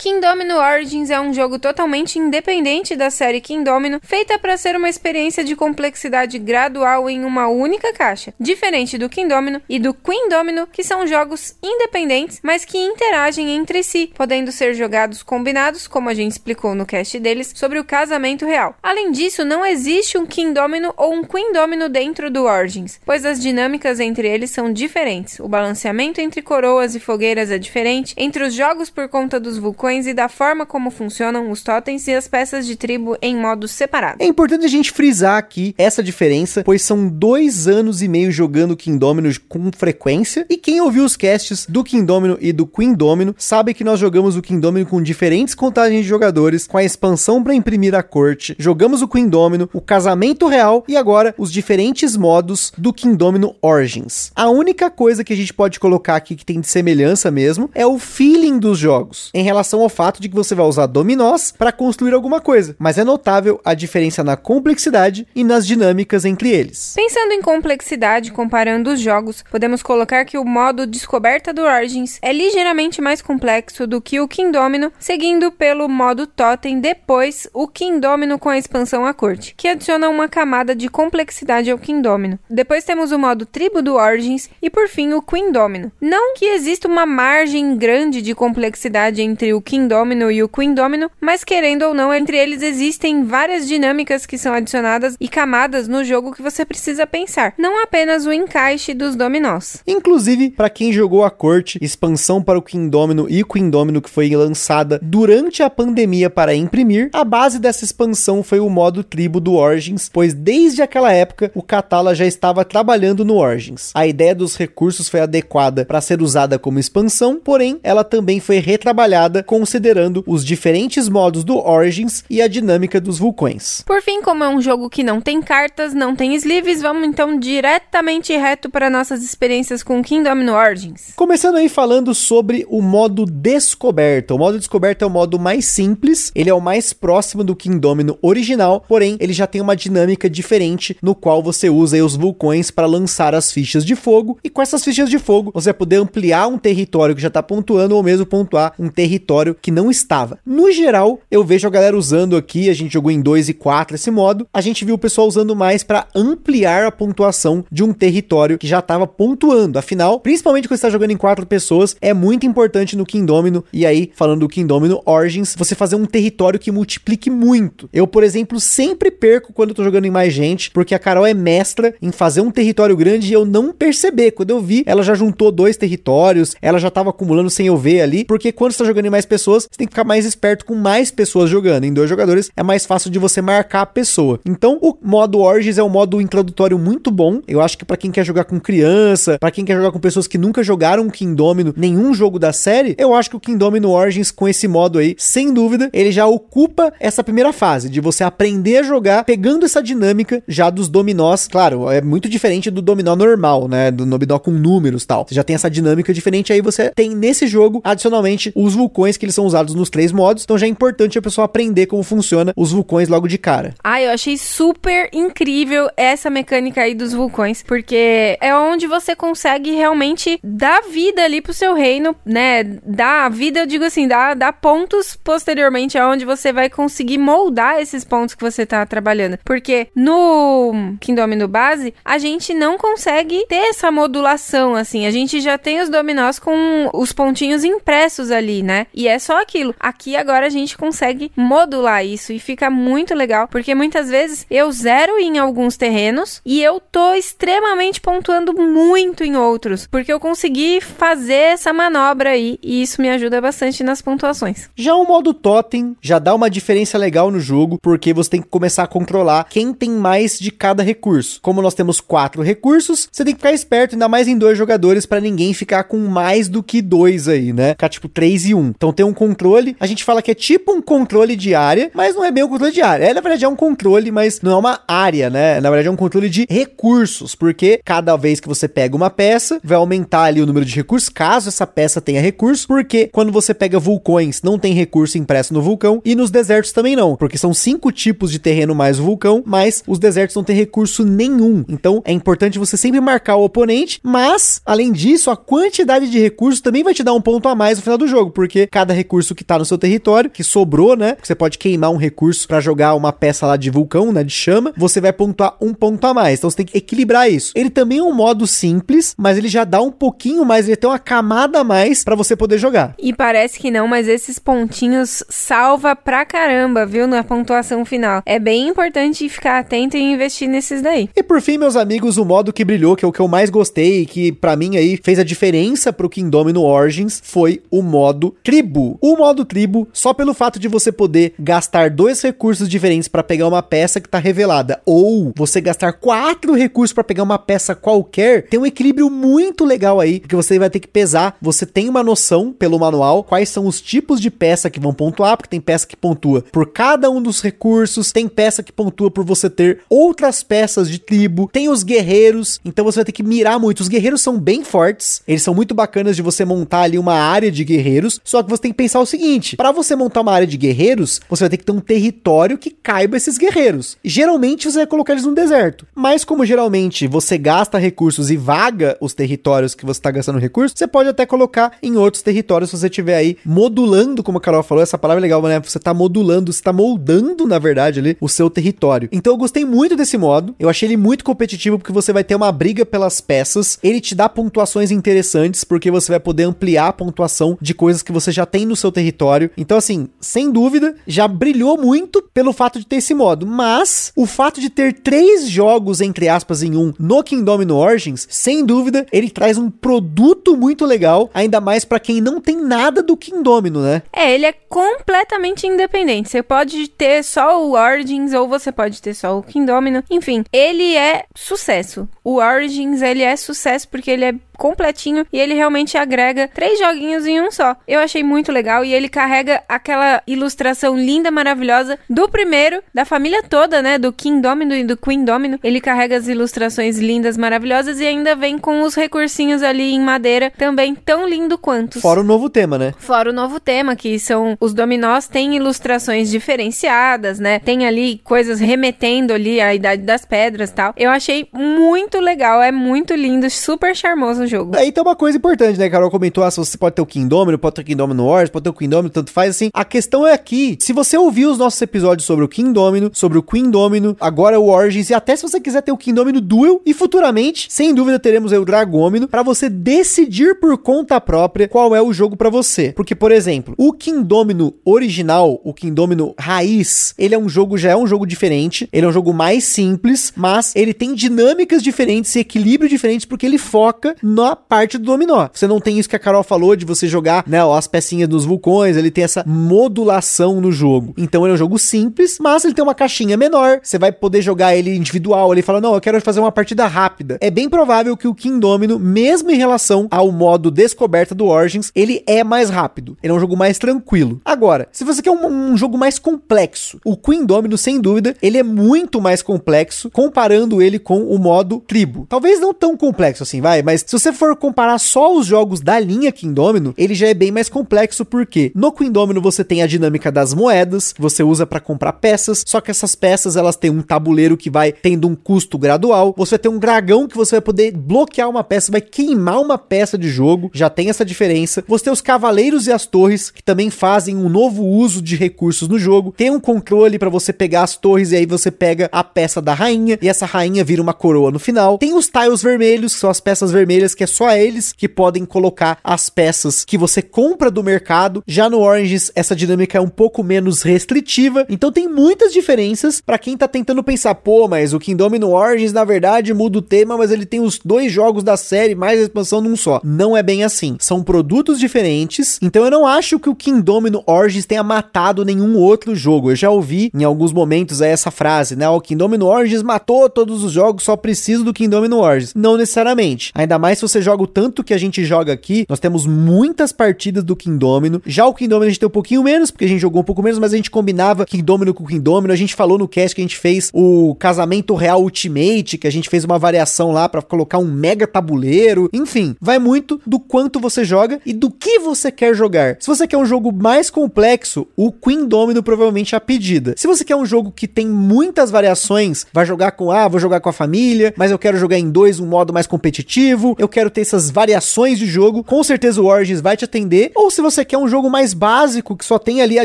King 0.00 0.18
Domino 0.18 0.56
Origins 0.56 1.10
é 1.10 1.20
um 1.20 1.34
jogo 1.34 1.58
totalmente 1.58 2.18
independente 2.18 2.96
da 2.96 3.10
série 3.10 3.38
King 3.38 3.62
Domino, 3.62 4.00
feita 4.02 4.38
para 4.38 4.56
ser 4.56 4.74
uma 4.74 4.88
experiência 4.88 5.44
de 5.44 5.54
complexidade 5.54 6.38
gradual 6.38 7.10
em 7.10 7.22
uma 7.22 7.48
única 7.48 7.92
caixa, 7.92 8.32
diferente 8.40 8.96
do 8.96 9.10
King 9.10 9.28
Domino 9.28 9.60
e 9.68 9.78
do 9.78 9.92
Queen 9.92 10.30
Domino, 10.30 10.66
que 10.66 10.82
são 10.82 11.06
jogos 11.06 11.54
independentes, 11.62 12.40
mas 12.42 12.64
que 12.64 12.78
interagem 12.78 13.50
entre 13.50 13.82
si, 13.82 14.10
podendo 14.16 14.50
ser 14.50 14.72
jogados 14.72 15.22
combinados, 15.22 15.86
como 15.86 16.08
a 16.08 16.14
gente 16.14 16.32
explicou 16.32 16.74
no 16.74 16.86
cast 16.86 17.20
deles 17.20 17.52
sobre 17.54 17.78
o 17.78 17.84
casamento 17.84 18.46
real. 18.46 18.74
Além 18.82 19.12
disso, 19.12 19.44
não 19.44 19.66
existe 19.66 20.16
um 20.16 20.24
King 20.24 20.54
Domino 20.54 20.94
ou 20.96 21.12
um 21.12 21.24
Queen 21.24 21.52
Domino 21.52 21.90
dentro 21.90 22.30
do 22.30 22.44
Origins, 22.44 22.98
pois 23.04 23.26
as 23.26 23.38
dinâmicas 23.38 24.00
entre 24.00 24.26
eles 24.26 24.50
são 24.50 24.72
diferentes. 24.72 25.38
O 25.40 25.46
balanceamento 25.46 26.22
entre 26.22 26.40
coroas 26.40 26.94
e 26.94 27.00
fogueiras 27.00 27.50
é 27.50 27.58
diferente, 27.58 28.14
entre 28.16 28.42
os 28.42 28.54
jogos 28.54 28.88
por 28.88 29.06
conta 29.06 29.38
dos 29.38 29.58
vulcões 29.58 29.89
e 29.90 30.14
da 30.14 30.28
forma 30.28 30.64
como 30.64 30.90
funcionam 30.90 31.50
os 31.50 31.62
totens 31.62 32.06
e 32.06 32.14
as 32.14 32.28
peças 32.28 32.66
de 32.66 32.76
tribo 32.76 33.16
em 33.20 33.36
modos 33.36 33.70
separados. 33.70 34.20
É 34.20 34.26
importante 34.26 34.64
a 34.64 34.68
gente 34.68 34.90
frisar 34.90 35.36
aqui 35.36 35.74
essa 35.76 36.02
diferença, 36.02 36.62
pois 36.64 36.82
são 36.82 37.08
dois 37.08 37.66
anos 37.66 38.02
e 38.02 38.08
meio 38.08 38.30
jogando 38.30 38.76
King 38.76 38.98
Domino 38.98 39.30
com 39.48 39.70
frequência, 39.72 40.46
e 40.48 40.56
quem 40.56 40.80
ouviu 40.80 41.04
os 41.04 41.16
casts 41.16 41.66
do 41.66 41.82
King 41.82 42.04
Domino 42.04 42.38
e 42.40 42.52
do 42.52 42.66
Queen 42.66 42.94
Domino 42.94 43.34
sabe 43.38 43.74
que 43.74 43.84
nós 43.84 43.98
jogamos 43.98 44.36
o 44.36 44.42
King 44.42 44.60
Domino 44.60 44.86
com 44.86 45.02
diferentes 45.02 45.54
contagens 45.54 46.02
de 46.02 46.08
jogadores, 46.08 46.66
com 46.66 46.76
a 46.76 46.84
expansão 46.84 47.42
para 47.42 47.54
imprimir 47.54 47.94
a 47.94 48.02
corte, 48.02 48.54
jogamos 48.58 49.02
o 49.02 49.08
Queen 49.08 49.28
Domino, 49.28 49.68
o 49.72 49.80
casamento 49.80 50.46
real 50.46 50.84
e 50.86 50.96
agora 50.96 51.34
os 51.36 51.52
diferentes 51.52 52.16
modos 52.16 52.72
do 52.76 52.92
King 52.92 53.16
Domino 53.16 53.54
Origins. 53.62 54.32
A 54.34 54.48
única 54.48 54.90
coisa 54.90 55.24
que 55.24 55.32
a 55.32 55.36
gente 55.36 55.52
pode 55.52 55.80
colocar 55.80 56.16
aqui 56.16 56.36
que 56.36 56.44
tem 56.44 56.60
de 56.60 56.68
semelhança 56.68 57.30
mesmo 57.30 57.70
é 57.74 57.86
o 57.86 57.98
feeling 57.98 58.58
dos 58.58 58.78
jogos, 58.78 59.30
em 59.34 59.42
relação 59.42 59.79
ao 59.82 59.88
fato 59.88 60.20
de 60.20 60.28
que 60.28 60.34
você 60.34 60.54
vai 60.54 60.66
usar 60.66 60.86
dominós 60.86 61.52
para 61.52 61.72
construir 61.72 62.14
alguma 62.14 62.40
coisa, 62.40 62.76
mas 62.78 62.98
é 62.98 63.04
notável 63.04 63.60
a 63.64 63.74
diferença 63.74 64.22
na 64.22 64.36
complexidade 64.36 65.26
e 65.34 65.44
nas 65.44 65.66
dinâmicas 65.66 66.24
entre 66.24 66.50
eles. 66.50 66.94
Pensando 66.96 67.32
em 67.32 67.42
complexidade, 67.42 68.32
comparando 68.32 68.90
os 68.90 69.00
jogos, 69.00 69.44
podemos 69.50 69.82
colocar 69.82 70.24
que 70.24 70.38
o 70.38 70.44
modo 70.44 70.86
descoberta 70.86 71.52
do 71.52 71.62
Origins 71.62 72.18
é 72.22 72.32
ligeiramente 72.32 73.00
mais 73.00 73.22
complexo 73.22 73.86
do 73.86 74.00
que 74.00 74.20
o 74.20 74.28
King 74.28 74.52
Domino, 74.52 74.92
seguindo 74.98 75.50
pelo 75.52 75.88
modo 75.88 76.26
Totem, 76.26 76.80
depois 76.80 77.48
o 77.52 77.66
King 77.66 78.00
Domino 78.00 78.38
com 78.38 78.48
a 78.48 78.58
expansão 78.58 79.04
à 79.04 79.14
corte, 79.14 79.54
que 79.56 79.68
adiciona 79.68 80.08
uma 80.08 80.28
camada 80.28 80.74
de 80.74 80.88
complexidade 80.88 81.70
ao 81.70 81.78
King 81.78 82.02
Domino. 82.02 82.38
Depois 82.48 82.84
temos 82.84 83.12
o 83.12 83.18
modo 83.18 83.46
Tribo 83.46 83.82
do 83.82 83.94
Origins 83.94 84.48
e 84.62 84.70
por 84.70 84.88
fim 84.88 85.12
o 85.12 85.22
Queen 85.22 85.52
Domino. 85.52 85.92
Não 86.00 86.34
que 86.34 86.44
exista 86.44 86.88
uma 86.88 87.06
margem 87.06 87.76
grande 87.76 88.22
de 88.22 88.34
complexidade 88.34 89.22
entre 89.22 89.52
o 89.52 89.60
King 89.70 89.86
Domino 89.86 90.32
e 90.32 90.42
o 90.42 90.48
Queen 90.48 90.74
Domino, 90.74 91.08
mas 91.20 91.44
querendo 91.44 91.84
ou 91.84 91.94
não, 91.94 92.12
entre 92.12 92.36
eles 92.36 92.60
existem 92.60 93.22
várias 93.22 93.68
dinâmicas 93.68 94.26
que 94.26 94.36
são 94.36 94.52
adicionadas 94.52 95.14
e 95.20 95.28
camadas 95.28 95.86
no 95.86 96.02
jogo 96.02 96.32
que 96.32 96.42
você 96.42 96.64
precisa 96.64 97.06
pensar, 97.06 97.54
não 97.56 97.80
apenas 97.80 98.26
o 98.26 98.32
encaixe 98.32 98.92
dos 98.92 99.14
dominós. 99.14 99.80
Inclusive, 99.86 100.50
para 100.50 100.68
quem 100.68 100.92
jogou 100.92 101.24
a 101.24 101.30
corte, 101.30 101.78
expansão 101.80 102.42
para 102.42 102.58
o 102.58 102.62
King 102.62 102.90
Domino 102.90 103.28
e 103.30 103.44
Queen 103.44 103.70
Domino 103.70 104.02
que 104.02 104.10
foi 104.10 104.34
lançada 104.34 104.98
durante 105.00 105.62
a 105.62 105.70
pandemia 105.70 106.28
para 106.28 106.52
imprimir, 106.52 107.08
a 107.12 107.22
base 107.22 107.60
dessa 107.60 107.84
expansão 107.84 108.42
foi 108.42 108.58
o 108.58 108.68
modo 108.68 109.04
tribo 109.04 109.38
do 109.38 109.54
Origins, 109.54 110.10
pois 110.12 110.34
desde 110.34 110.82
aquela 110.82 111.12
época 111.12 111.52
o 111.54 111.62
Catala 111.62 112.12
já 112.12 112.26
estava 112.26 112.64
trabalhando 112.64 113.24
no 113.24 113.36
Origins. 113.36 113.92
A 113.94 114.04
ideia 114.04 114.34
dos 114.34 114.56
recursos 114.56 115.08
foi 115.08 115.20
adequada 115.20 115.84
para 115.84 116.00
ser 116.00 116.20
usada 116.20 116.58
como 116.58 116.80
expansão, 116.80 117.36
porém 117.36 117.78
ela 117.84 118.02
também 118.02 118.40
foi 118.40 118.58
retrabalhada 118.58 119.44
considerando 119.60 120.24
os 120.26 120.42
diferentes 120.42 121.06
modos 121.06 121.44
do 121.44 121.58
Origins 121.58 122.24
e 122.30 122.40
a 122.40 122.48
dinâmica 122.48 122.98
dos 122.98 123.18
vulcões. 123.18 123.82
Por 123.82 124.00
fim, 124.00 124.22
como 124.22 124.42
é 124.42 124.48
um 124.48 124.58
jogo 124.58 124.88
que 124.88 125.02
não 125.02 125.20
tem 125.20 125.42
cartas, 125.42 125.92
não 125.92 126.16
tem 126.16 126.34
sleeves, 126.34 126.80
vamos 126.80 127.06
então 127.06 127.38
diretamente 127.38 128.34
reto 128.34 128.70
para 128.70 128.88
nossas 128.88 129.22
experiências 129.22 129.82
com 129.82 130.02
King 130.02 130.24
Domino 130.24 130.54
Origins. 130.54 131.12
Começando 131.14 131.56
aí 131.56 131.68
falando 131.68 132.14
sobre 132.14 132.64
o 132.70 132.80
modo 132.80 133.26
descoberta. 133.26 134.34
O 134.34 134.38
modo 134.38 134.56
descoberta 134.56 135.04
é 135.04 135.06
o 135.06 135.10
modo 135.10 135.38
mais 135.38 135.66
simples, 135.66 136.32
ele 136.34 136.48
é 136.48 136.54
o 136.54 136.60
mais 136.60 136.94
próximo 136.94 137.44
do 137.44 137.54
King 137.54 137.78
Domino 137.78 138.18
original, 138.22 138.82
porém 138.88 139.18
ele 139.20 139.34
já 139.34 139.46
tem 139.46 139.60
uma 139.60 139.76
dinâmica 139.76 140.30
diferente 140.30 140.96
no 141.02 141.14
qual 141.14 141.42
você 141.42 141.68
usa 141.68 142.02
os 142.02 142.16
vulcões 142.16 142.70
para 142.70 142.86
lançar 142.86 143.34
as 143.34 143.52
fichas 143.52 143.84
de 143.84 143.94
fogo 143.94 144.38
e 144.42 144.48
com 144.48 144.62
essas 144.62 144.82
fichas 144.82 145.10
de 145.10 145.18
fogo 145.18 145.50
você 145.52 145.66
vai 145.66 145.74
poder 145.74 145.96
ampliar 145.96 146.46
um 146.46 146.56
território 146.56 147.14
que 147.14 147.20
já 147.20 147.28
está 147.28 147.42
pontuando 147.42 147.94
ou 147.94 148.02
mesmo 148.02 148.24
pontuar 148.24 148.72
um 148.78 148.88
território 148.88 149.49
território 149.50 149.56
que 149.60 149.70
não 149.70 149.90
estava. 149.90 150.38
No 150.44 150.70
geral, 150.70 151.20
eu 151.30 151.44
vejo 151.44 151.66
a 151.66 151.70
galera 151.70 151.96
usando 151.96 152.36
aqui, 152.36 152.68
a 152.68 152.74
gente 152.74 152.92
jogou 152.92 153.10
em 153.10 153.20
2 153.20 153.48
e 153.48 153.54
4 153.54 153.94
esse 153.94 154.10
modo, 154.10 154.46
a 154.52 154.60
gente 154.60 154.84
viu 154.84 154.94
o 154.94 154.98
pessoal 154.98 155.26
usando 155.26 155.56
mais 155.56 155.82
para 155.82 156.06
ampliar 156.14 156.84
a 156.84 156.90
pontuação 156.90 157.64
de 157.70 157.82
um 157.82 157.92
território 157.92 158.58
que 158.58 158.66
já 158.66 158.78
estava 158.78 159.06
pontuando. 159.06 159.78
Afinal, 159.78 160.20
principalmente 160.20 160.68
quando 160.68 160.78
você 160.78 160.86
está 160.86 160.90
jogando 160.90 161.10
em 161.10 161.16
quatro 161.16 161.46
pessoas, 161.46 161.96
é 162.00 162.14
muito 162.14 162.46
importante 162.46 162.96
no 162.96 163.06
Kingdomino, 163.06 163.64
e 163.72 163.84
aí, 163.84 164.10
falando 164.14 164.40
do 164.40 164.48
Kingdomino 164.48 165.02
Origins, 165.04 165.54
você 165.56 165.74
fazer 165.74 165.96
um 165.96 166.06
território 166.06 166.58
que 166.58 166.70
multiplique 166.70 167.30
muito. 167.30 167.88
Eu, 167.92 168.06
por 168.06 168.22
exemplo, 168.22 168.60
sempre 168.60 169.10
perco 169.10 169.52
quando 169.52 169.70
eu 169.70 169.74
tô 169.74 169.84
jogando 169.84 170.06
em 170.06 170.10
mais 170.10 170.32
gente, 170.32 170.70
porque 170.70 170.94
a 170.94 170.98
Carol 170.98 171.26
é 171.26 171.34
mestra 171.34 171.94
em 172.00 172.12
fazer 172.12 172.40
um 172.40 172.50
território 172.50 172.96
grande 172.96 173.30
e 173.30 173.32
eu 173.32 173.44
não 173.44 173.72
perceber. 173.72 174.32
Quando 174.32 174.50
eu 174.50 174.60
vi, 174.60 174.82
ela 174.86 175.02
já 175.02 175.14
juntou 175.14 175.50
dois 175.50 175.76
territórios, 175.76 176.54
ela 176.60 176.78
já 176.78 176.90
tava 176.90 177.10
acumulando 177.10 177.50
sem 177.50 177.66
eu 177.66 177.76
ver 177.76 178.00
ali, 178.00 178.24
porque 178.24 178.52
quando 178.52 178.72
você 178.72 178.78
tá 178.78 178.84
jogando 178.84 179.06
em 179.06 179.10
mais 179.10 179.24
pessoas, 179.30 179.62
você 179.62 179.78
tem 179.78 179.86
que 179.86 179.92
ficar 179.92 180.04
mais 180.04 180.26
esperto 180.26 180.64
com 180.64 180.74
mais 180.74 181.12
pessoas 181.12 181.48
jogando. 181.48 181.84
Em 181.84 181.92
dois 181.92 182.10
jogadores 182.10 182.50
é 182.56 182.62
mais 182.62 182.84
fácil 182.84 183.10
de 183.10 183.18
você 183.18 183.40
marcar 183.40 183.82
a 183.82 183.86
pessoa. 183.86 184.40
Então, 184.44 184.78
o 184.82 184.96
modo 185.00 185.38
Origins 185.38 185.78
é 185.78 185.82
um 185.82 185.88
modo 185.88 186.20
introdutório 186.20 186.76
muito 186.76 187.10
bom. 187.12 187.40
Eu 187.46 187.60
acho 187.60 187.78
que 187.78 187.84
para 187.84 187.96
quem 187.96 188.10
quer 188.10 188.24
jogar 188.24 188.44
com 188.44 188.58
criança, 188.58 189.38
para 189.38 189.52
quem 189.52 189.64
quer 189.64 189.76
jogar 189.76 189.92
com 189.92 190.00
pessoas 190.00 190.26
que 190.26 190.36
nunca 190.36 190.62
jogaram 190.62 191.08
Kingdomino, 191.08 191.72
nenhum 191.76 192.12
jogo 192.12 192.38
da 192.38 192.52
série, 192.52 192.96
eu 192.98 193.14
acho 193.14 193.30
que 193.30 193.36
o 193.36 193.40
Kingdomino 193.40 193.90
Origins 193.90 194.32
com 194.32 194.48
esse 194.48 194.66
modo 194.66 194.98
aí, 194.98 195.14
sem 195.16 195.54
dúvida, 195.54 195.88
ele 195.92 196.10
já 196.10 196.26
ocupa 196.26 196.92
essa 196.98 197.22
primeira 197.22 197.52
fase 197.52 197.88
de 197.88 198.00
você 198.00 198.24
aprender 198.24 198.78
a 198.78 198.82
jogar 198.82 199.24
pegando 199.24 199.64
essa 199.64 199.80
dinâmica 199.80 200.42
já 200.48 200.70
dos 200.70 200.88
dominós. 200.88 201.46
Claro, 201.46 201.88
é 201.88 202.00
muito 202.00 202.28
diferente 202.28 202.70
do 202.70 202.82
dominó 202.82 203.14
normal, 203.14 203.68
né? 203.68 203.90
Do 203.90 204.04
dominó 204.04 204.38
com 204.38 204.50
números 204.50 205.06
tal. 205.06 205.24
Você 205.28 205.34
já 205.34 205.44
tem 205.44 205.54
essa 205.54 205.70
dinâmica 205.70 206.12
diferente 206.12 206.52
aí 206.52 206.60
você 206.60 206.90
tem 206.90 207.14
nesse 207.14 207.46
jogo 207.46 207.80
adicionalmente 207.84 208.52
os 208.56 208.74
vulcões 208.74 209.16
que 209.20 209.26
eles 209.26 209.34
são 209.34 209.46
usados 209.46 209.74
nos 209.74 209.90
três 209.90 210.10
modos. 210.10 210.42
Então 210.42 210.58
já 210.58 210.66
é 210.66 210.68
importante 210.68 211.18
a 211.18 211.22
pessoa 211.22 211.44
aprender 211.44 211.86
como 211.86 212.02
funciona 212.02 212.52
os 212.56 212.72
vulcões 212.72 213.08
logo 213.08 213.28
de 213.28 213.38
cara. 213.38 213.74
Ah, 213.84 214.02
eu 214.02 214.10
achei 214.10 214.36
super 214.36 215.08
incrível 215.12 215.88
essa 215.96 216.28
mecânica 216.28 216.82
aí 216.82 216.94
dos 216.94 217.12
vulcões, 217.12 217.62
porque 217.62 218.36
é 218.40 218.54
onde 218.54 218.86
você 218.86 219.14
consegue 219.14 219.70
realmente 219.72 220.38
dar 220.42 220.82
vida 220.82 221.22
ali 221.22 221.40
pro 221.40 221.54
seu 221.54 221.74
reino, 221.74 222.14
né? 222.24 222.64
Dar 222.84 223.30
vida, 223.30 223.60
eu 223.60 223.66
digo 223.66 223.84
assim, 223.84 224.08
dar, 224.08 224.34
dar 224.34 224.52
pontos 224.52 225.16
posteriormente 225.22 225.96
aonde 225.96 226.24
você 226.24 226.52
vai 226.52 226.68
conseguir 226.68 227.18
moldar 227.18 227.80
esses 227.80 228.04
pontos 228.04 228.34
que 228.34 228.42
você 228.42 228.66
tá 228.66 228.84
trabalhando. 228.84 229.38
Porque 229.44 229.88
no 229.94 230.72
Kingdom 231.00 231.20
no 231.36 231.48
base, 231.48 231.94
a 232.04 232.18
gente 232.18 232.54
não 232.54 232.78
consegue 232.78 233.44
ter 233.48 233.70
essa 233.70 233.90
modulação 233.90 234.74
assim. 234.74 235.06
A 235.06 235.10
gente 235.10 235.40
já 235.40 235.58
tem 235.58 235.80
os 235.80 235.88
dominós 235.88 236.38
com 236.38 236.90
os 236.92 237.12
pontinhos 237.12 237.64
impressos 237.64 238.30
ali, 238.30 238.62
né? 238.62 238.86
E 238.94 239.08
é 239.10 239.18
só 239.18 239.40
aquilo. 239.40 239.74
Aqui 239.78 240.16
agora 240.16 240.46
a 240.46 240.50
gente 240.50 240.76
consegue 240.76 241.30
modular 241.36 242.04
isso 242.04 242.32
e 242.32 242.38
fica 242.38 242.70
muito 242.70 243.14
legal, 243.14 243.48
porque 243.48 243.74
muitas 243.74 244.08
vezes 244.08 244.46
eu 244.50 244.70
zero 244.72 245.18
em 245.18 245.38
alguns 245.38 245.76
terrenos 245.76 246.40
e 246.44 246.62
eu 246.62 246.80
tô 246.80 247.14
extremamente 247.14 248.00
pontuando 248.00 248.54
muito 248.54 249.24
em 249.24 249.36
outros, 249.36 249.86
porque 249.86 250.12
eu 250.12 250.20
consegui 250.20 250.80
fazer 250.80 251.52
essa 251.54 251.72
manobra 251.72 252.30
aí 252.30 252.58
e 252.62 252.82
isso 252.82 253.02
me 253.02 253.10
ajuda 253.10 253.40
bastante 253.40 253.82
nas 253.82 254.02
pontuações. 254.02 254.68
Já 254.74 254.94
o 254.94 255.06
modo 255.06 255.34
totem 255.34 255.96
já 256.00 256.18
dá 256.18 256.34
uma 256.34 256.50
diferença 256.50 256.96
legal 256.96 257.30
no 257.30 257.40
jogo, 257.40 257.78
porque 257.82 258.12
você 258.12 258.30
tem 258.30 258.42
que 258.42 258.48
começar 258.48 258.84
a 258.84 258.88
controlar 258.88 259.46
quem 259.48 259.72
tem 259.72 259.90
mais 259.90 260.38
de 260.38 260.50
cada 260.50 260.82
recurso. 260.82 261.40
Como 261.40 261.62
nós 261.62 261.74
temos 261.74 262.00
quatro 262.00 262.42
recursos, 262.42 263.08
você 263.10 263.24
tem 263.24 263.34
que 263.34 263.40
ficar 263.40 263.52
esperto, 263.52 263.94
ainda 263.94 264.08
mais 264.08 264.28
em 264.28 264.38
dois 264.38 264.56
jogadores, 264.56 265.06
para 265.06 265.20
ninguém 265.20 265.52
ficar 265.52 265.84
com 265.84 265.98
mais 265.98 266.48
do 266.48 266.62
que 266.62 266.80
dois 266.82 267.28
aí, 267.28 267.52
né? 267.52 267.70
Ficar 267.70 267.88
tipo 267.88 268.08
três 268.08 268.46
e 268.46 268.54
um. 268.54 268.68
Então 268.68 268.92
tem 269.00 269.06
um 269.06 269.14
controle, 269.14 269.74
a 269.80 269.86
gente 269.86 270.04
fala 270.04 270.20
que 270.20 270.30
é 270.30 270.34
tipo 270.34 270.72
um 270.72 270.82
controle 270.82 271.34
de 271.34 271.54
área, 271.54 271.90
mas 271.94 272.14
não 272.14 272.22
é 272.22 272.30
bem 272.30 272.44
um 272.44 272.48
controle 272.48 272.70
de 272.70 272.82
área. 272.82 273.06
É, 273.06 273.14
na 273.14 273.22
verdade 273.22 273.46
é 273.46 273.48
um 273.48 273.56
controle, 273.56 274.10
mas 274.10 274.42
não 274.42 274.52
é 274.52 274.56
uma 274.56 274.80
área, 274.86 275.30
né? 275.30 275.58
Na 275.58 275.70
verdade 275.70 275.88
é 275.88 275.90
um 275.90 275.96
controle 275.96 276.28
de 276.28 276.44
recursos, 276.50 277.34
porque 277.34 277.80
cada 277.82 278.14
vez 278.16 278.40
que 278.40 278.48
você 278.48 278.68
pega 278.68 278.94
uma 278.94 279.08
peça, 279.08 279.58
vai 279.64 279.78
aumentar 279.78 280.24
ali 280.24 280.42
o 280.42 280.46
número 280.46 280.66
de 280.66 280.74
recursos, 280.74 281.08
caso 281.08 281.48
essa 281.48 281.66
peça 281.66 281.98
tenha 281.98 282.20
recurso, 282.20 282.68
porque 282.68 283.08
quando 283.10 283.32
você 283.32 283.54
pega 283.54 283.78
vulcões, 283.78 284.42
não 284.42 284.58
tem 284.58 284.74
recurso 284.74 285.16
impresso 285.16 285.54
no 285.54 285.62
vulcão, 285.62 286.02
e 286.04 286.14
nos 286.14 286.30
desertos 286.30 286.70
também 286.70 286.94
não, 286.94 287.16
porque 287.16 287.38
são 287.38 287.54
cinco 287.54 287.90
tipos 287.90 288.30
de 288.30 288.38
terreno 288.38 288.74
mais 288.74 289.00
o 289.00 289.02
vulcão, 289.02 289.42
mas 289.46 289.82
os 289.86 289.98
desertos 289.98 290.36
não 290.36 290.44
têm 290.44 290.56
recurso 290.56 291.06
nenhum. 291.06 291.64
Então 291.70 292.02
é 292.04 292.12
importante 292.12 292.58
você 292.58 292.76
sempre 292.76 293.00
marcar 293.00 293.36
o 293.36 293.44
oponente, 293.44 293.98
mas 294.02 294.60
além 294.66 294.92
disso, 294.92 295.30
a 295.30 295.36
quantidade 295.38 296.10
de 296.10 296.18
recursos 296.18 296.60
também 296.60 296.82
vai 296.82 296.92
te 296.92 297.02
dar 297.02 297.14
um 297.14 297.20
ponto 297.22 297.48
a 297.48 297.54
mais 297.54 297.78
no 297.78 297.82
final 297.82 297.96
do 297.96 298.06
jogo, 298.06 298.30
porque 298.30 298.66
cada 298.66 298.89
recurso 298.92 299.34
que 299.34 299.44
tá 299.44 299.58
no 299.58 299.64
seu 299.64 299.78
território, 299.78 300.30
que 300.30 300.44
sobrou, 300.44 300.96
né? 300.96 301.16
Você 301.22 301.34
pode 301.34 301.58
queimar 301.58 301.90
um 301.90 301.96
recurso 301.96 302.46
para 302.46 302.60
jogar 302.60 302.94
uma 302.94 303.12
peça 303.12 303.46
lá 303.46 303.56
de 303.56 303.70
vulcão, 303.70 304.12
né? 304.12 304.24
De 304.24 304.32
chama, 304.32 304.72
você 304.76 305.00
vai 305.00 305.12
pontuar 305.12 305.56
um 305.60 305.72
ponto 305.72 306.06
a 306.06 306.14
mais. 306.14 306.38
Então 306.38 306.50
você 306.50 306.58
tem 306.58 306.66
que 306.66 306.78
equilibrar 306.78 307.30
isso. 307.30 307.52
Ele 307.54 307.70
também 307.70 307.98
é 307.98 308.02
um 308.02 308.12
modo 308.12 308.46
simples, 308.46 309.14
mas 309.16 309.38
ele 309.38 309.48
já 309.48 309.64
dá 309.64 309.80
um 309.80 309.90
pouquinho 309.90 310.44
mais, 310.44 310.66
ele 310.66 310.76
tem 310.76 310.88
uma 310.88 310.98
camada 310.98 311.60
a 311.60 311.64
mais 311.64 312.04
para 312.04 312.14
você 312.14 312.34
poder 312.36 312.58
jogar. 312.58 312.94
E 312.98 313.12
parece 313.12 313.58
que 313.58 313.70
não, 313.70 313.86
mas 313.86 314.08
esses 314.08 314.38
pontinhos 314.38 315.22
salva 315.28 315.94
pra 315.94 316.24
caramba, 316.24 316.84
viu? 316.84 317.06
Na 317.06 317.22
pontuação 317.22 317.84
final. 317.84 318.22
É 318.26 318.38
bem 318.38 318.68
importante 318.68 319.28
ficar 319.28 319.58
atento 319.58 319.96
e 319.96 320.00
investir 320.00 320.48
nesses 320.48 320.82
daí. 320.82 321.08
E 321.16 321.22
por 321.22 321.40
fim, 321.40 321.58
meus 321.58 321.76
amigos, 321.76 322.16
o 322.16 322.24
modo 322.24 322.52
que 322.52 322.64
brilhou, 322.64 322.96
que 322.96 323.04
é 323.04 323.08
o 323.08 323.12
que 323.12 323.20
eu 323.20 323.28
mais 323.28 323.50
gostei, 323.50 324.06
que 324.06 324.32
para 324.32 324.56
mim 324.56 324.76
aí 324.76 324.98
fez 325.02 325.18
a 325.18 325.24
diferença 325.24 325.92
pro 325.92 326.08
Kingdom 326.08 326.40
no 326.52 326.64
Origins, 326.64 327.20
foi 327.22 327.62
o 327.70 327.82
modo 327.82 328.34
tribo. 328.42 328.79
O 329.00 329.16
modo 329.16 329.44
tribo, 329.44 329.88
só 329.92 330.12
pelo 330.14 330.34
fato 330.34 330.58
de 330.58 330.68
você 330.68 330.90
poder 330.90 331.34
gastar 331.38 331.90
dois 331.90 332.20
recursos 332.22 332.68
diferentes 332.68 333.08
para 333.08 333.22
pegar 333.22 333.48
uma 333.48 333.62
peça 333.62 334.00
que 334.00 334.08
tá 334.08 334.18
revelada, 334.18 334.80
ou 334.84 335.32
você 335.36 335.60
gastar 335.60 335.92
quatro 335.94 336.54
recursos 336.54 336.92
para 336.92 337.04
pegar 337.04 337.22
uma 337.22 337.38
peça 337.38 337.74
qualquer, 337.74 338.46
tem 338.46 338.58
um 338.58 338.66
equilíbrio 338.66 339.10
muito 339.10 339.64
legal 339.64 340.00
aí, 340.00 340.20
porque 340.20 340.36
você 340.36 340.58
vai 340.58 340.70
ter 340.70 340.80
que 340.80 340.88
pesar, 340.88 341.36
você 341.40 341.66
tem 341.66 341.88
uma 341.88 342.02
noção 342.02 342.52
pelo 342.52 342.78
manual 342.78 343.24
quais 343.24 343.48
são 343.48 343.66
os 343.66 343.80
tipos 343.80 344.20
de 344.20 344.30
peça 344.30 344.70
que 344.70 344.80
vão 344.80 344.92
pontuar, 344.92 345.36
porque 345.36 345.50
tem 345.50 345.60
peça 345.60 345.86
que 345.86 345.96
pontua 345.96 346.44
por 346.52 346.66
cada 346.72 347.10
um 347.10 347.20
dos 347.22 347.40
recursos, 347.40 348.12
tem 348.12 348.28
peça 348.28 348.62
que 348.62 348.72
pontua 348.72 349.10
por 349.10 349.24
você 349.24 349.50
ter 349.50 349.80
outras 349.88 350.42
peças 350.42 350.88
de 350.88 350.98
tribo, 350.98 351.48
tem 351.52 351.68
os 351.68 351.82
guerreiros, 351.82 352.60
então 352.64 352.84
você 352.84 352.96
vai 352.96 353.04
ter 353.04 353.12
que 353.12 353.22
mirar 353.22 353.58
muito. 353.58 353.80
Os 353.80 353.88
guerreiros 353.88 354.20
são 354.20 354.38
bem 354.38 354.64
fortes, 354.64 355.22
eles 355.26 355.42
são 355.42 355.54
muito 355.54 355.74
bacanas 355.74 356.16
de 356.16 356.22
você 356.22 356.44
montar 356.44 356.82
ali 356.82 356.98
uma 356.98 357.14
área 357.14 357.50
de 357.50 357.64
guerreiros, 357.64 358.20
só 358.24 358.42
que 358.42 358.50
você 358.50 358.62
tem 358.62 358.69
que 358.70 358.76
pensar 358.76 359.00
o 359.00 359.06
seguinte: 359.06 359.56
para 359.56 359.72
você 359.72 359.94
montar 359.94 360.22
uma 360.22 360.32
área 360.32 360.46
de 360.46 360.56
guerreiros, 360.56 361.20
você 361.28 361.44
vai 361.44 361.50
ter 361.50 361.56
que 361.56 361.64
ter 361.64 361.72
um 361.72 361.80
território 361.80 362.58
que 362.58 362.70
caiba 362.70 363.16
esses 363.16 363.38
guerreiros. 363.38 363.96
Geralmente 364.04 364.70
você 364.70 364.78
vai 364.78 364.86
colocar 364.86 365.12
eles 365.12 365.24
no 365.24 365.34
deserto, 365.34 365.86
mas 365.94 366.24
como 366.24 366.44
geralmente 366.44 367.06
você 367.06 367.36
gasta 367.36 367.78
recursos 367.78 368.30
e 368.30 368.36
vaga 368.36 368.96
os 369.00 369.14
territórios 369.14 369.74
que 369.74 369.84
você 369.84 369.98
está 369.98 370.10
gastando 370.10 370.38
recursos, 370.38 370.78
você 370.78 370.86
pode 370.86 371.08
até 371.08 371.26
colocar 371.26 371.72
em 371.82 371.96
outros 371.96 372.22
territórios 372.22 372.70
se 372.70 372.78
você 372.78 372.86
estiver 372.86 373.16
aí 373.16 373.36
modulando, 373.44 374.22
como 374.22 374.38
a 374.38 374.40
Carol 374.40 374.62
falou, 374.62 374.82
essa 374.82 374.98
palavra 374.98 375.20
é 375.20 375.24
legal, 375.24 375.42
né? 375.42 375.60
Você 375.60 375.78
tá 375.78 375.92
modulando, 375.92 376.52
você 376.52 376.62
tá 376.62 376.72
moldando, 376.72 377.46
na 377.46 377.58
verdade, 377.58 378.00
ali, 378.00 378.16
o 378.20 378.28
seu 378.28 378.48
território. 378.48 379.08
Então 379.12 379.32
eu 379.32 379.36
gostei 379.36 379.64
muito 379.64 379.96
desse 379.96 380.16
modo, 380.16 380.54
eu 380.58 380.68
achei 380.68 380.88
ele 380.88 380.96
muito 380.96 381.24
competitivo 381.24 381.78
porque 381.78 381.92
você 381.92 382.12
vai 382.12 382.24
ter 382.24 382.34
uma 382.34 382.52
briga 382.52 382.84
pelas 382.84 383.20
peças, 383.20 383.78
ele 383.82 384.00
te 384.00 384.14
dá 384.14 384.28
pontuações 384.28 384.90
interessantes 384.90 385.64
porque 385.64 385.90
você 385.90 386.12
vai 386.12 386.20
poder 386.20 386.44
ampliar 386.44 386.88
a 386.88 386.92
pontuação 386.92 387.56
de 387.60 387.74
coisas 387.74 388.02
que 388.02 388.12
você 388.12 388.30
já 388.32 388.46
tem 388.46 388.59
no 388.66 388.76
seu 388.76 388.90
território. 388.90 389.50
Então, 389.56 389.78
assim, 389.78 390.08
sem 390.20 390.50
dúvida, 390.50 390.94
já 391.06 391.26
brilhou 391.28 391.78
muito 391.78 392.22
pelo 392.34 392.52
fato 392.52 392.78
de 392.78 392.86
ter 392.86 392.96
esse 392.96 393.14
modo, 393.14 393.46
mas 393.46 394.12
o 394.16 394.26
fato 394.26 394.60
de 394.60 394.70
ter 394.70 394.92
três 394.92 395.48
jogos, 395.48 396.00
entre 396.00 396.28
aspas, 396.28 396.62
em 396.62 396.76
um 396.76 396.92
no 396.98 397.22
Kingdom 397.22 397.58
no 397.58 397.76
Origins, 397.76 398.26
sem 398.30 398.64
dúvida, 398.64 399.06
ele 399.12 399.30
traz 399.30 399.58
um 399.58 399.70
produto 399.70 400.56
muito 400.56 400.84
legal, 400.84 401.30
ainda 401.34 401.60
mais 401.60 401.84
para 401.84 402.00
quem 402.00 402.20
não 402.20 402.40
tem 402.40 402.56
nada 402.56 403.02
do 403.02 403.16
Kingdom, 403.16 403.60
né? 403.60 404.02
É, 404.12 404.34
ele 404.34 404.46
é 404.46 404.52
completamente 404.52 405.66
independente. 405.66 406.30
Você 406.30 406.42
pode 406.42 406.88
ter 406.88 407.22
só 407.22 407.62
o 407.62 407.72
Origins 407.72 408.32
ou 408.32 408.48
você 408.48 408.70
pode 408.70 409.02
ter 409.02 409.14
só 409.14 409.38
o 409.38 409.42
Kingdomino. 409.42 410.02
Enfim, 410.10 410.44
ele 410.52 410.96
é 410.96 411.24
sucesso. 411.34 412.08
O 412.22 412.36
Origins, 412.36 413.02
ele 413.02 413.22
é 413.22 413.36
sucesso 413.36 413.88
porque 413.88 414.10
ele 414.10 414.24
é 414.24 414.34
completinho 414.60 415.26
e 415.32 415.40
ele 415.40 415.54
realmente 415.54 415.96
agrega 415.96 416.46
três 416.46 416.78
joguinhos 416.78 417.24
em 417.26 417.40
um 417.40 417.50
só. 417.50 417.74
Eu 417.88 417.98
achei 417.98 418.22
muito 418.22 418.52
legal 418.52 418.84
e 418.84 418.92
ele 418.92 419.08
carrega 419.08 419.62
aquela 419.66 420.22
ilustração 420.26 420.98
linda, 420.98 421.30
maravilhosa 421.30 421.98
do 422.08 422.28
primeiro, 422.28 422.82
da 422.92 423.06
família 423.06 423.42
toda, 423.42 423.80
né? 423.80 423.96
Do 423.96 424.12
King 424.12 424.42
Domino 424.42 424.74
e 424.74 424.84
do 424.84 424.98
Queen 424.98 425.24
Domino. 425.24 425.58
Ele 425.64 425.80
carrega 425.80 426.18
as 426.18 426.28
ilustrações 426.28 426.98
lindas, 426.98 427.38
maravilhosas 427.38 428.00
e 428.00 428.06
ainda 428.06 428.36
vem 428.36 428.58
com 428.58 428.82
os 428.82 428.94
recursinhos 428.94 429.62
ali 429.62 429.94
em 429.94 430.00
madeira, 430.00 430.52
também 430.58 430.94
tão 430.94 431.26
lindo 431.26 431.56
quanto. 431.56 431.98
Fora 431.98 432.20
o 432.20 432.24
novo 432.24 432.50
tema, 432.50 432.76
né? 432.76 432.92
Fora 432.98 433.30
o 433.30 433.32
novo 433.32 433.58
tema, 433.58 433.96
que 433.96 434.18
são 434.18 434.58
os 434.60 434.74
dominós 434.74 435.26
têm 435.26 435.56
ilustrações 435.56 436.30
diferenciadas, 436.30 437.38
né? 437.38 437.58
Tem 437.60 437.86
ali 437.86 438.20
coisas 438.22 438.60
remetendo 438.60 439.32
ali 439.32 439.58
à 439.58 439.74
idade 439.74 440.02
das 440.02 440.26
pedras 440.26 440.70
tal. 440.70 440.92
Eu 440.98 441.10
achei 441.10 441.48
muito 441.50 442.20
legal, 442.20 442.60
é 442.60 442.70
muito 442.70 443.14
lindo, 443.14 443.48
super 443.48 443.96
charmoso 443.96 444.49
jogo. 444.50 444.76
Aí 444.76 444.92
tem 444.92 445.02
uma 445.02 445.16
coisa 445.16 445.38
importante, 445.38 445.78
né? 445.78 445.88
Carol 445.88 446.10
comentou, 446.10 446.44
ah, 446.44 446.50
se 446.50 446.58
você 446.58 446.76
pode 446.76 446.96
ter 446.96 447.02
o 447.02 447.06
King 447.06 447.28
Domino, 447.28 447.58
pode 447.58 447.76
ter 447.76 447.82
o 447.82 447.84
King 447.84 447.96
Domino 447.96 448.26
Wars, 448.26 448.50
pode 448.50 448.64
ter 448.64 448.70
o 448.70 448.74
King 448.74 448.90
Domino, 448.90 449.10
tanto 449.10 449.30
faz 449.30 449.50
assim. 449.50 449.70
A 449.72 449.84
questão 449.84 450.26
é 450.26 450.32
aqui, 450.32 450.76
se 450.80 450.92
você 450.92 451.16
ouviu 451.16 451.50
os 451.50 451.58
nossos 451.58 451.80
episódios 451.80 452.26
sobre 452.26 452.44
o 452.44 452.48
King 452.48 452.72
Domino, 452.72 453.10
sobre 453.12 453.38
o 453.38 453.42
Queen 453.42 453.70
Domino, 453.70 454.16
agora 454.20 454.58
o 454.58 454.68
Origins, 454.68 455.10
e 455.10 455.14
até 455.14 455.36
se 455.36 455.42
você 455.42 455.60
quiser 455.60 455.82
ter 455.82 455.92
o 455.92 455.96
King 455.96 456.16
Domino 456.16 456.40
Duel, 456.40 456.80
e 456.84 456.92
futuramente, 456.92 457.66
sem 457.70 457.94
dúvida, 457.94 458.18
teremos 458.18 458.52
aí 458.52 458.58
o 458.58 458.64
Dragômino, 458.64 459.28
para 459.28 459.42
você 459.42 459.68
decidir 459.68 460.58
por 460.58 460.76
conta 460.78 461.20
própria 461.20 461.68
qual 461.68 461.94
é 461.94 462.02
o 462.02 462.12
jogo 462.12 462.36
para 462.36 462.50
você. 462.50 462.92
Porque, 462.92 463.14
por 463.14 463.32
exemplo, 463.32 463.74
o 463.78 463.92
King 463.92 464.24
Domino 464.24 464.74
original, 464.84 465.60
o 465.64 465.72
King 465.72 465.92
Domino 465.92 466.34
raiz, 466.38 467.14
ele 467.18 467.34
é 467.34 467.38
um 467.38 467.48
jogo, 467.48 467.78
já 467.78 467.90
é 467.90 467.96
um 467.96 468.06
jogo 468.06 468.26
diferente, 468.26 468.88
ele 468.92 469.06
é 469.06 469.08
um 469.08 469.12
jogo 469.12 469.32
mais 469.32 469.64
simples, 469.64 470.32
mas 470.36 470.74
ele 470.74 470.92
tem 470.92 471.14
dinâmicas 471.14 471.82
diferentes 471.82 472.34
e 472.34 472.40
equilíbrio 472.40 472.88
diferentes 472.88 473.24
porque 473.24 473.46
ele 473.46 473.58
foca 473.58 474.16
na 474.42 474.56
parte 474.56 474.98
do 474.98 475.04
dominó. 475.04 475.48
Você 475.52 475.66
não 475.66 475.80
tem 475.80 475.98
isso 475.98 476.08
que 476.08 476.16
a 476.16 476.18
Carol 476.18 476.42
falou 476.42 476.74
de 476.74 476.84
você 476.84 477.06
jogar, 477.06 477.44
né, 477.46 477.60
as 477.60 477.86
pecinhas 477.86 478.28
dos 478.28 478.44
vulcões, 478.44 478.96
ele 478.96 479.10
tem 479.10 479.24
essa 479.24 479.44
modulação 479.46 480.60
no 480.60 480.72
jogo. 480.72 481.14
Então 481.16 481.44
ele 481.44 481.52
é 481.52 481.54
um 481.54 481.58
jogo 481.58 481.78
simples, 481.78 482.38
mas 482.40 482.64
ele 482.64 482.74
tem 482.74 482.82
uma 482.82 482.94
caixinha 482.94 483.36
menor. 483.36 483.80
Você 483.82 483.98
vai 483.98 484.12
poder 484.12 484.42
jogar 484.42 484.74
ele 484.74 484.94
individual. 484.94 485.52
Ele 485.52 485.62
fala: 485.62 485.80
"Não, 485.80 485.94
eu 485.94 486.00
quero 486.00 486.20
fazer 486.20 486.40
uma 486.40 486.52
partida 486.52 486.86
rápida". 486.86 487.38
É 487.40 487.50
bem 487.50 487.68
provável 487.68 488.16
que 488.16 488.28
o 488.28 488.34
King 488.34 488.60
Domino, 488.60 488.98
mesmo 488.98 489.50
em 489.50 489.56
relação 489.56 490.06
ao 490.10 490.30
modo 490.30 490.70
descoberta 490.70 491.34
do 491.34 491.46
Origins, 491.46 491.90
ele 491.94 492.22
é 492.26 492.42
mais 492.44 492.70
rápido. 492.70 493.16
Ele 493.22 493.32
é 493.32 493.36
um 493.36 493.40
jogo 493.40 493.56
mais 493.56 493.78
tranquilo. 493.78 494.40
Agora, 494.44 494.88
se 494.92 495.04
você 495.04 495.22
quer 495.22 495.30
um, 495.30 495.72
um 495.72 495.76
jogo 495.76 495.98
mais 495.98 496.18
complexo, 496.18 497.00
o 497.04 497.16
Queen 497.16 497.44
Domino, 497.44 497.76
sem 497.76 498.00
dúvida, 498.00 498.34
ele 498.42 498.58
é 498.58 498.62
muito 498.62 499.20
mais 499.20 499.42
complexo 499.42 500.10
comparando 500.10 500.80
ele 500.80 500.98
com 500.98 501.22
o 501.24 501.38
modo 501.38 501.82
tribo. 501.86 502.26
Talvez 502.28 502.60
não 502.60 502.72
tão 502.72 502.96
complexo 502.96 503.42
assim, 503.42 503.60
vai, 503.60 503.82
mas 503.82 504.04
se 504.06 504.18
você 504.20 504.32
for 504.32 504.54
comparar 504.54 504.98
só 504.98 505.34
os 505.34 505.46
jogos 505.46 505.80
da 505.80 505.98
linha 505.98 506.30
Queen 506.30 506.52
Domino, 506.52 506.94
ele 506.96 507.14
já 507.14 507.28
é 507.28 507.34
bem 507.34 507.50
mais 507.50 507.68
complexo 507.68 508.24
porque 508.24 508.70
no 508.74 508.92
Queen 508.92 509.10
Domino 509.10 509.40
você 509.40 509.64
tem 509.64 509.82
a 509.82 509.86
dinâmica 509.86 510.30
das 510.30 510.52
moedas, 510.52 511.14
você 511.18 511.42
usa 511.42 511.66
para 511.66 511.80
comprar 511.80 512.12
peças, 512.12 512.62
só 512.66 512.80
que 512.80 512.90
essas 512.90 513.14
peças 513.14 513.56
elas 513.56 513.76
têm 513.76 513.90
um 513.90 514.02
tabuleiro 514.02 514.56
que 514.56 514.68
vai 514.68 514.92
tendo 514.92 515.26
um 515.26 515.34
custo 515.34 515.78
gradual. 515.78 516.34
Você 516.36 516.58
tem 516.58 516.70
um 516.70 516.78
dragão 516.78 517.26
que 517.26 517.36
você 517.36 517.56
vai 517.56 517.60
poder 517.62 517.96
bloquear 517.96 518.48
uma 518.48 518.62
peça, 518.62 518.92
vai 518.92 519.00
queimar 519.00 519.60
uma 519.60 519.78
peça 519.78 520.18
de 520.18 520.28
jogo, 520.28 520.70
já 520.74 520.90
tem 520.90 521.08
essa 521.08 521.24
diferença. 521.24 521.82
Você 521.88 522.04
tem 522.04 522.12
os 522.12 522.20
cavaleiros 522.20 522.86
e 522.86 522.92
as 522.92 523.06
torres 523.06 523.50
que 523.50 523.62
também 523.62 523.88
fazem 523.88 524.36
um 524.36 524.48
novo 524.48 524.84
uso 524.84 525.22
de 525.22 525.34
recursos 525.34 525.88
no 525.88 525.98
jogo. 525.98 526.34
Tem 526.36 526.50
um 526.50 526.60
controle 526.60 527.18
para 527.18 527.30
você 527.30 527.52
pegar 527.52 527.84
as 527.84 527.96
torres 527.96 528.32
e 528.32 528.36
aí 528.36 528.46
você 528.46 528.70
pega 528.70 529.08
a 529.10 529.24
peça 529.24 529.62
da 529.62 529.72
rainha 529.72 530.18
e 530.20 530.28
essa 530.28 530.44
rainha 530.44 530.84
vira 530.84 531.00
uma 531.00 531.14
coroa 531.14 531.50
no 531.50 531.58
final. 531.58 531.96
Tem 531.96 532.14
os 532.14 532.28
tiles 532.28 532.62
vermelhos, 532.62 533.14
que 533.14 533.20
são 533.20 533.30
as 533.30 533.40
peças 533.40 533.72
vermelhas 533.72 534.09
que 534.14 534.24
é 534.24 534.26
só 534.26 534.50
eles 534.50 534.92
que 534.92 535.08
podem 535.08 535.44
colocar 535.44 535.98
as 536.02 536.28
peças 536.28 536.84
que 536.84 536.98
você 536.98 537.22
compra 537.22 537.70
do 537.70 537.82
mercado. 537.82 538.42
Já 538.46 538.68
no 538.68 538.80
Oranges 538.80 539.30
essa 539.34 539.56
dinâmica 539.56 539.98
é 539.98 540.00
um 540.00 540.08
pouco 540.08 540.42
menos 540.42 540.82
restritiva, 540.82 541.66
então 541.68 541.92
tem 541.92 542.08
muitas 542.08 542.52
diferenças 542.52 543.20
para 543.20 543.38
quem 543.38 543.56
tá 543.56 543.68
tentando 543.68 544.02
pensar, 544.02 544.34
pô, 544.34 544.68
mas 544.68 544.92
o 544.92 544.98
Kingdom 544.98 545.30
no 545.30 545.52
Origins 545.52 545.92
na 545.92 546.04
verdade 546.04 546.52
muda 546.52 546.78
o 546.78 546.82
tema, 546.82 547.16
mas 547.16 547.30
ele 547.30 547.46
tem 547.46 547.60
os 547.60 547.78
dois 547.84 548.10
jogos 548.10 548.42
da 548.42 548.56
série 548.56 548.94
mais 548.94 549.18
a 549.20 549.22
expansão 549.22 549.60
num 549.60 549.76
só. 549.76 550.00
Não 550.02 550.36
é 550.36 550.42
bem 550.42 550.64
assim. 550.64 550.96
São 550.98 551.22
produtos 551.22 551.78
diferentes, 551.78 552.58
então 552.60 552.84
eu 552.84 552.90
não 552.90 553.06
acho 553.06 553.38
que 553.38 553.48
o 553.48 553.54
Kingdom 553.54 554.00
no 554.02 554.24
Origins 554.26 554.66
tenha 554.66 554.82
matado 554.82 555.44
nenhum 555.44 555.76
outro 555.76 556.14
jogo. 556.14 556.50
Eu 556.50 556.56
já 556.56 556.70
ouvi 556.70 557.10
em 557.14 557.24
alguns 557.24 557.52
momentos 557.52 558.00
essa 558.00 558.30
frase, 558.30 558.74
né? 558.74 558.88
O 558.88 559.00
Kingdom 559.00 559.28
no 559.28 559.46
Origins 559.46 559.82
matou 559.82 560.28
todos 560.28 560.64
os 560.64 560.72
jogos, 560.72 561.04
só 561.04 561.16
preciso 561.16 561.64
do 561.64 561.72
Kingdom 561.72 562.08
no 562.08 562.18
Origins. 562.18 562.54
Não 562.54 562.76
necessariamente. 562.76 563.52
Ainda 563.54 563.78
mais 563.78 563.98
se 564.00 564.08
você 564.08 564.22
joga 564.22 564.42
o 564.42 564.46
tanto 564.46 564.82
que 564.82 564.94
a 564.94 564.98
gente 564.98 565.24
joga 565.24 565.52
aqui, 565.52 565.84
nós 565.88 566.00
temos 566.00 566.26
muitas 566.26 566.92
partidas 566.92 567.44
do 567.44 567.54
King 567.54 567.78
Domino. 567.78 568.22
Já 568.24 568.46
o 568.46 568.54
King 568.54 568.68
Domino 568.68 568.86
a 568.86 568.88
gente 568.88 568.98
tem 568.98 569.06
um 569.06 569.12
pouquinho 569.12 569.42
menos, 569.42 569.70
porque 569.70 569.84
a 569.84 569.88
gente 569.88 570.00
jogou 570.00 570.22
um 570.22 570.24
pouco 570.24 570.42
menos, 570.42 570.58
mas 570.58 570.72
a 570.72 570.76
gente 570.76 570.90
combinava 570.90 571.44
King 571.44 571.62
Domino 571.62 571.92
com 571.92 572.06
King 572.06 572.20
Domino. 572.20 572.52
A 572.52 572.56
gente 572.56 572.74
falou 572.74 572.96
no 572.98 573.06
cast 573.06 573.34
que 573.34 573.42
a 573.42 573.44
gente 573.44 573.58
fez 573.58 573.90
o 573.92 574.34
Casamento 574.36 574.94
Real 574.94 575.22
Ultimate, 575.22 575.98
que 575.98 576.06
a 576.06 576.12
gente 576.12 576.30
fez 576.30 576.44
uma 576.44 576.58
variação 576.58 577.12
lá 577.12 577.28
para 577.28 577.42
colocar 577.42 577.78
um 577.78 577.90
mega 577.90 578.26
tabuleiro. 578.26 579.10
Enfim, 579.12 579.54
vai 579.60 579.78
muito 579.78 580.20
do 580.26 580.40
quanto 580.40 580.80
você 580.80 581.04
joga 581.04 581.40
e 581.44 581.52
do 581.52 581.70
que 581.70 581.98
você 581.98 582.32
quer 582.32 582.54
jogar. 582.54 582.96
Se 583.00 583.06
você 583.06 583.26
quer 583.26 583.36
um 583.36 583.44
jogo 583.44 583.72
mais 583.72 584.08
complexo, 584.08 584.86
o 584.96 585.12
Queen 585.12 585.46
provavelmente 585.84 586.34
é 586.34 586.38
a 586.38 586.40
pedida. 586.40 586.94
Se 586.96 587.06
você 587.06 587.24
quer 587.24 587.36
um 587.36 587.44
jogo 587.44 587.70
que 587.70 587.86
tem 587.86 588.06
muitas 588.06 588.70
variações, 588.70 589.46
vai 589.52 589.66
jogar 589.66 589.92
com, 589.92 590.10
ah, 590.10 590.28
vou 590.28 590.40
jogar 590.40 590.60
com 590.60 590.68
a 590.68 590.72
família, 590.72 591.34
mas 591.36 591.50
eu 591.50 591.58
quero 591.58 591.76
jogar 591.76 591.98
em 591.98 592.10
dois 592.10 592.40
um 592.40 592.46
modo 592.46 592.72
mais 592.72 592.86
competitivo, 592.86 593.74
eu 593.78 593.88
quero 593.90 594.08
ter 594.08 594.22
essas 594.22 594.50
variações 594.50 595.18
de 595.18 595.26
jogo, 595.26 595.62
com 595.62 595.82
certeza 595.82 596.22
o 596.22 596.26
Origins 596.26 596.60
vai 596.60 596.76
te 596.76 596.84
atender. 596.84 597.32
Ou 597.34 597.50
se 597.50 597.60
você 597.60 597.84
quer 597.84 597.98
um 597.98 598.08
jogo 598.08 598.30
mais 598.30 598.54
básico, 598.54 599.16
que 599.16 599.24
só 599.24 599.38
tem 599.38 599.60
ali 599.60 599.78
a 599.78 599.84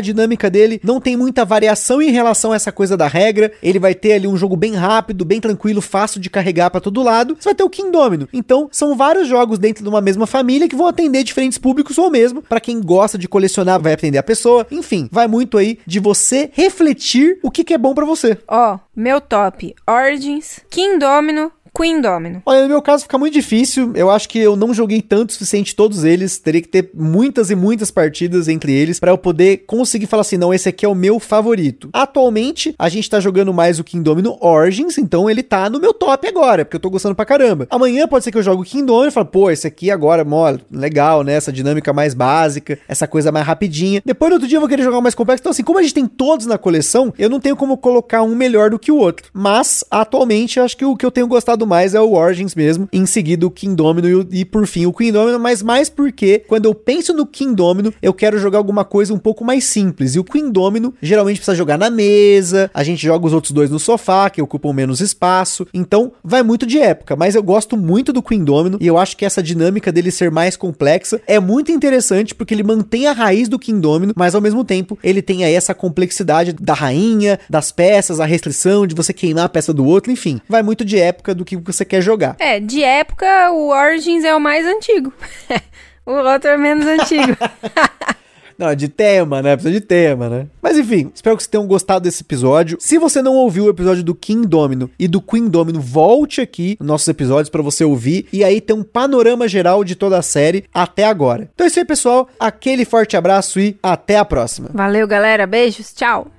dinâmica 0.00 0.48
dele, 0.48 0.80
não 0.82 1.00
tem 1.00 1.16
muita 1.16 1.44
variação 1.44 2.00
em 2.00 2.10
relação 2.10 2.52
a 2.52 2.56
essa 2.56 2.72
coisa 2.72 2.96
da 2.96 3.06
regra, 3.06 3.52
ele 3.62 3.78
vai 3.78 3.94
ter 3.94 4.14
ali 4.14 4.26
um 4.26 4.36
jogo 4.36 4.56
bem 4.56 4.74
rápido, 4.74 5.24
bem 5.24 5.40
tranquilo, 5.40 5.80
fácil 5.80 6.20
de 6.20 6.30
carregar 6.30 6.70
para 6.70 6.80
todo 6.80 7.02
lado, 7.02 7.36
você 7.38 7.48
vai 7.48 7.54
ter 7.54 7.64
o 7.64 7.70
King 7.70 7.90
Domino. 7.90 8.28
Então, 8.32 8.68
são 8.70 8.96
vários 8.96 9.28
jogos 9.28 9.58
dentro 9.58 9.82
de 9.82 9.88
uma 9.88 10.00
mesma 10.00 10.26
família 10.26 10.68
que 10.68 10.76
vão 10.76 10.86
atender 10.86 11.24
diferentes 11.24 11.58
públicos 11.58 11.98
ou 11.98 12.10
mesmo 12.10 12.40
para 12.42 12.60
quem 12.60 12.80
gosta 12.80 13.18
de 13.18 13.28
colecionar, 13.28 13.80
vai 13.80 13.92
atender 13.92 14.18
a 14.18 14.22
pessoa. 14.22 14.66
Enfim, 14.70 15.08
vai 15.10 15.26
muito 15.26 15.58
aí 15.58 15.78
de 15.86 15.98
você 15.98 16.50
refletir 16.52 17.38
o 17.42 17.50
que, 17.50 17.64
que 17.64 17.74
é 17.74 17.78
bom 17.78 17.94
para 17.94 18.04
você. 18.06 18.38
Ó, 18.48 18.78
meu 18.94 19.20
top: 19.20 19.74
Origins, 19.86 20.60
King 20.70 20.98
Domino, 20.98 21.50
Queen 21.76 22.00
Domino. 22.00 22.40
Olha, 22.46 22.62
no 22.62 22.68
meu 22.68 22.80
caso 22.80 23.02
fica 23.02 23.18
muito 23.18 23.34
difícil. 23.34 23.92
Eu 23.94 24.10
acho 24.10 24.26
que 24.30 24.38
eu 24.38 24.56
não 24.56 24.72
joguei 24.72 25.02
tanto 25.02 25.28
o 25.28 25.32
suficiente 25.34 25.76
todos 25.76 26.04
eles. 26.04 26.38
Teria 26.38 26.62
que 26.62 26.68
ter 26.68 26.88
muitas 26.94 27.50
e 27.50 27.54
muitas 27.54 27.90
partidas 27.90 28.48
entre 28.48 28.72
eles 28.72 28.98
para 28.98 29.10
eu 29.10 29.18
poder 29.18 29.64
conseguir 29.66 30.06
falar 30.06 30.22
assim: 30.22 30.38
não, 30.38 30.54
esse 30.54 30.70
aqui 30.70 30.86
é 30.86 30.88
o 30.88 30.94
meu 30.94 31.20
favorito. 31.20 31.90
Atualmente, 31.92 32.74
a 32.78 32.88
gente 32.88 33.10
tá 33.10 33.20
jogando 33.20 33.52
mais 33.52 33.78
o 33.78 33.84
King 33.84 34.02
Domino 34.02 34.38
Origins, 34.40 34.96
então 34.96 35.28
ele 35.28 35.42
tá 35.42 35.68
no 35.68 35.78
meu 35.78 35.92
top 35.92 36.26
agora, 36.26 36.64
porque 36.64 36.76
eu 36.76 36.80
tô 36.80 36.88
gostando 36.88 37.14
pra 37.14 37.26
caramba. 37.26 37.66
Amanhã 37.68 38.08
pode 38.08 38.24
ser 38.24 38.32
que 38.32 38.38
eu 38.38 38.42
jogue 38.42 38.62
o 38.62 38.64
King 38.64 38.86
Domino 38.86 39.08
e 39.08 39.10
fale, 39.10 39.28
pô, 39.28 39.50
esse 39.50 39.66
aqui 39.66 39.90
agora, 39.90 40.24
mole, 40.24 40.60
legal, 40.70 41.22
né? 41.22 41.34
Essa 41.34 41.52
dinâmica 41.52 41.92
mais 41.92 42.14
básica, 42.14 42.78
essa 42.88 43.06
coisa 43.06 43.30
mais 43.30 43.46
rapidinha. 43.46 44.00
Depois 44.02 44.30
no 44.30 44.36
outro 44.36 44.48
dia 44.48 44.56
eu 44.56 44.60
vou 44.60 44.68
querer 44.68 44.82
jogar 44.82 45.02
mais 45.02 45.14
complexo. 45.14 45.42
Então, 45.42 45.50
assim, 45.50 45.62
como 45.62 45.78
a 45.78 45.82
gente 45.82 45.92
tem 45.94 46.06
todos 46.06 46.46
na 46.46 46.56
coleção, 46.56 47.12
eu 47.18 47.28
não 47.28 47.38
tenho 47.38 47.54
como 47.56 47.76
colocar 47.76 48.22
um 48.22 48.34
melhor 48.34 48.70
do 48.70 48.78
que 48.78 48.90
o 48.90 48.96
outro. 48.96 49.30
Mas, 49.34 49.84
atualmente, 49.90 50.58
acho 50.58 50.74
que 50.74 50.84
o 50.84 50.96
que 50.96 51.04
eu 51.04 51.10
tenho 51.10 51.26
gostado 51.26 51.65
mais 51.66 51.94
é 51.94 52.00
o 52.00 52.12
Origins 52.12 52.54
mesmo, 52.54 52.88
em 52.92 53.04
seguida 53.06 53.46
o 53.46 53.50
King 53.50 53.74
Domino 53.74 54.26
e, 54.30 54.40
e 54.40 54.44
por 54.44 54.66
fim 54.66 54.86
o 54.86 54.92
Queen 54.92 55.12
Domino, 55.12 55.38
mas 55.38 55.62
mais 55.62 55.88
porque 55.88 56.42
quando 56.46 56.66
eu 56.66 56.74
penso 56.74 57.12
no 57.12 57.26
King 57.26 57.54
Domino, 57.54 57.92
eu 58.00 58.14
quero 58.14 58.38
jogar 58.38 58.58
alguma 58.58 58.84
coisa 58.84 59.12
um 59.12 59.18
pouco 59.18 59.44
mais 59.44 59.64
simples. 59.64 60.14
E 60.14 60.18
o 60.18 60.24
Queen 60.24 60.50
Domino 60.50 60.94
geralmente 61.02 61.36
precisa 61.36 61.56
jogar 61.56 61.78
na 61.78 61.90
mesa, 61.90 62.70
a 62.72 62.82
gente 62.82 63.04
joga 63.04 63.26
os 63.26 63.32
outros 63.32 63.52
dois 63.52 63.70
no 63.70 63.78
sofá, 63.78 64.30
que 64.30 64.40
ocupam 64.40 64.72
menos 64.72 65.00
espaço. 65.00 65.66
Então, 65.74 66.12
vai 66.22 66.42
muito 66.42 66.66
de 66.66 66.78
época, 66.78 67.16
mas 67.16 67.34
eu 67.34 67.42
gosto 67.42 67.76
muito 67.76 68.12
do 68.12 68.22
Queen 68.22 68.44
Domino 68.44 68.78
e 68.80 68.86
eu 68.86 68.98
acho 68.98 69.16
que 69.16 69.24
essa 69.24 69.42
dinâmica 69.42 69.90
dele 69.90 70.10
ser 70.10 70.30
mais 70.30 70.56
complexa 70.56 71.20
é 71.26 71.40
muito 71.40 71.72
interessante 71.72 72.34
porque 72.34 72.54
ele 72.54 72.62
mantém 72.62 73.06
a 73.06 73.12
raiz 73.12 73.48
do 73.48 73.58
King 73.58 73.80
Domino, 73.80 74.12
mas 74.16 74.34
ao 74.34 74.40
mesmo 74.40 74.64
tempo 74.64 74.98
ele 75.02 75.22
tem 75.22 75.44
aí 75.44 75.54
essa 75.54 75.74
complexidade 75.74 76.52
da 76.52 76.74
rainha, 76.74 77.38
das 77.48 77.72
peças, 77.72 78.20
a 78.20 78.24
restrição 78.24 78.86
de 78.86 78.94
você 78.94 79.12
queimar 79.12 79.44
a 79.44 79.48
peça 79.48 79.72
do 79.72 79.84
outro, 79.84 80.12
enfim, 80.12 80.40
vai 80.48 80.62
muito 80.62 80.84
de 80.84 80.98
época 80.98 81.34
do 81.34 81.44
que 81.60 81.72
você 81.72 81.84
quer 81.84 82.00
jogar. 82.00 82.36
É, 82.38 82.60
de 82.60 82.82
época, 82.82 83.50
o 83.52 83.70
Origins 83.70 84.24
é 84.24 84.34
o 84.34 84.40
mais 84.40 84.66
antigo. 84.66 85.12
o 86.04 86.12
outro 86.12 86.50
é 86.50 86.56
menos 86.56 86.86
antigo. 86.86 87.36
Não, 88.58 88.74
de 88.74 88.88
tema, 88.88 89.42
né? 89.42 89.54
Precisa 89.54 89.74
de 89.74 89.80
tema, 89.80 90.28
né? 90.28 90.46
Mas 90.62 90.78
enfim, 90.78 91.10
espero 91.14 91.36
que 91.36 91.42
vocês 91.42 91.50
tenham 91.50 91.66
gostado 91.66 92.04
desse 92.04 92.22
episódio. 92.22 92.78
Se 92.80 92.98
você 92.98 93.20
não 93.20 93.34
ouviu 93.34 93.64
o 93.64 93.68
episódio 93.68 94.02
do 94.02 94.14
King 94.14 94.46
Domino 94.46 94.90
e 94.98 95.06
do 95.06 95.20
Queen 95.20 95.48
Domino, 95.48 95.80
volte 95.80 96.40
aqui 96.40 96.76
nos 96.80 96.88
nossos 96.88 97.08
episódios 97.08 97.50
para 97.50 97.62
você 97.62 97.84
ouvir 97.84 98.26
e 98.32 98.42
aí 98.42 98.60
ter 98.60 98.72
um 98.72 98.82
panorama 98.82 99.46
geral 99.46 99.84
de 99.84 99.94
toda 99.94 100.18
a 100.18 100.22
série 100.22 100.64
até 100.72 101.04
agora. 101.04 101.50
Então 101.54 101.66
é 101.66 101.68
isso 101.68 101.78
aí, 101.78 101.84
pessoal. 101.84 102.28
Aquele 102.40 102.84
forte 102.84 103.16
abraço 103.16 103.60
e 103.60 103.76
até 103.82 104.16
a 104.16 104.24
próxima. 104.24 104.70
Valeu, 104.72 105.06
galera. 105.06 105.46
Beijos. 105.46 105.92
Tchau. 105.92 106.35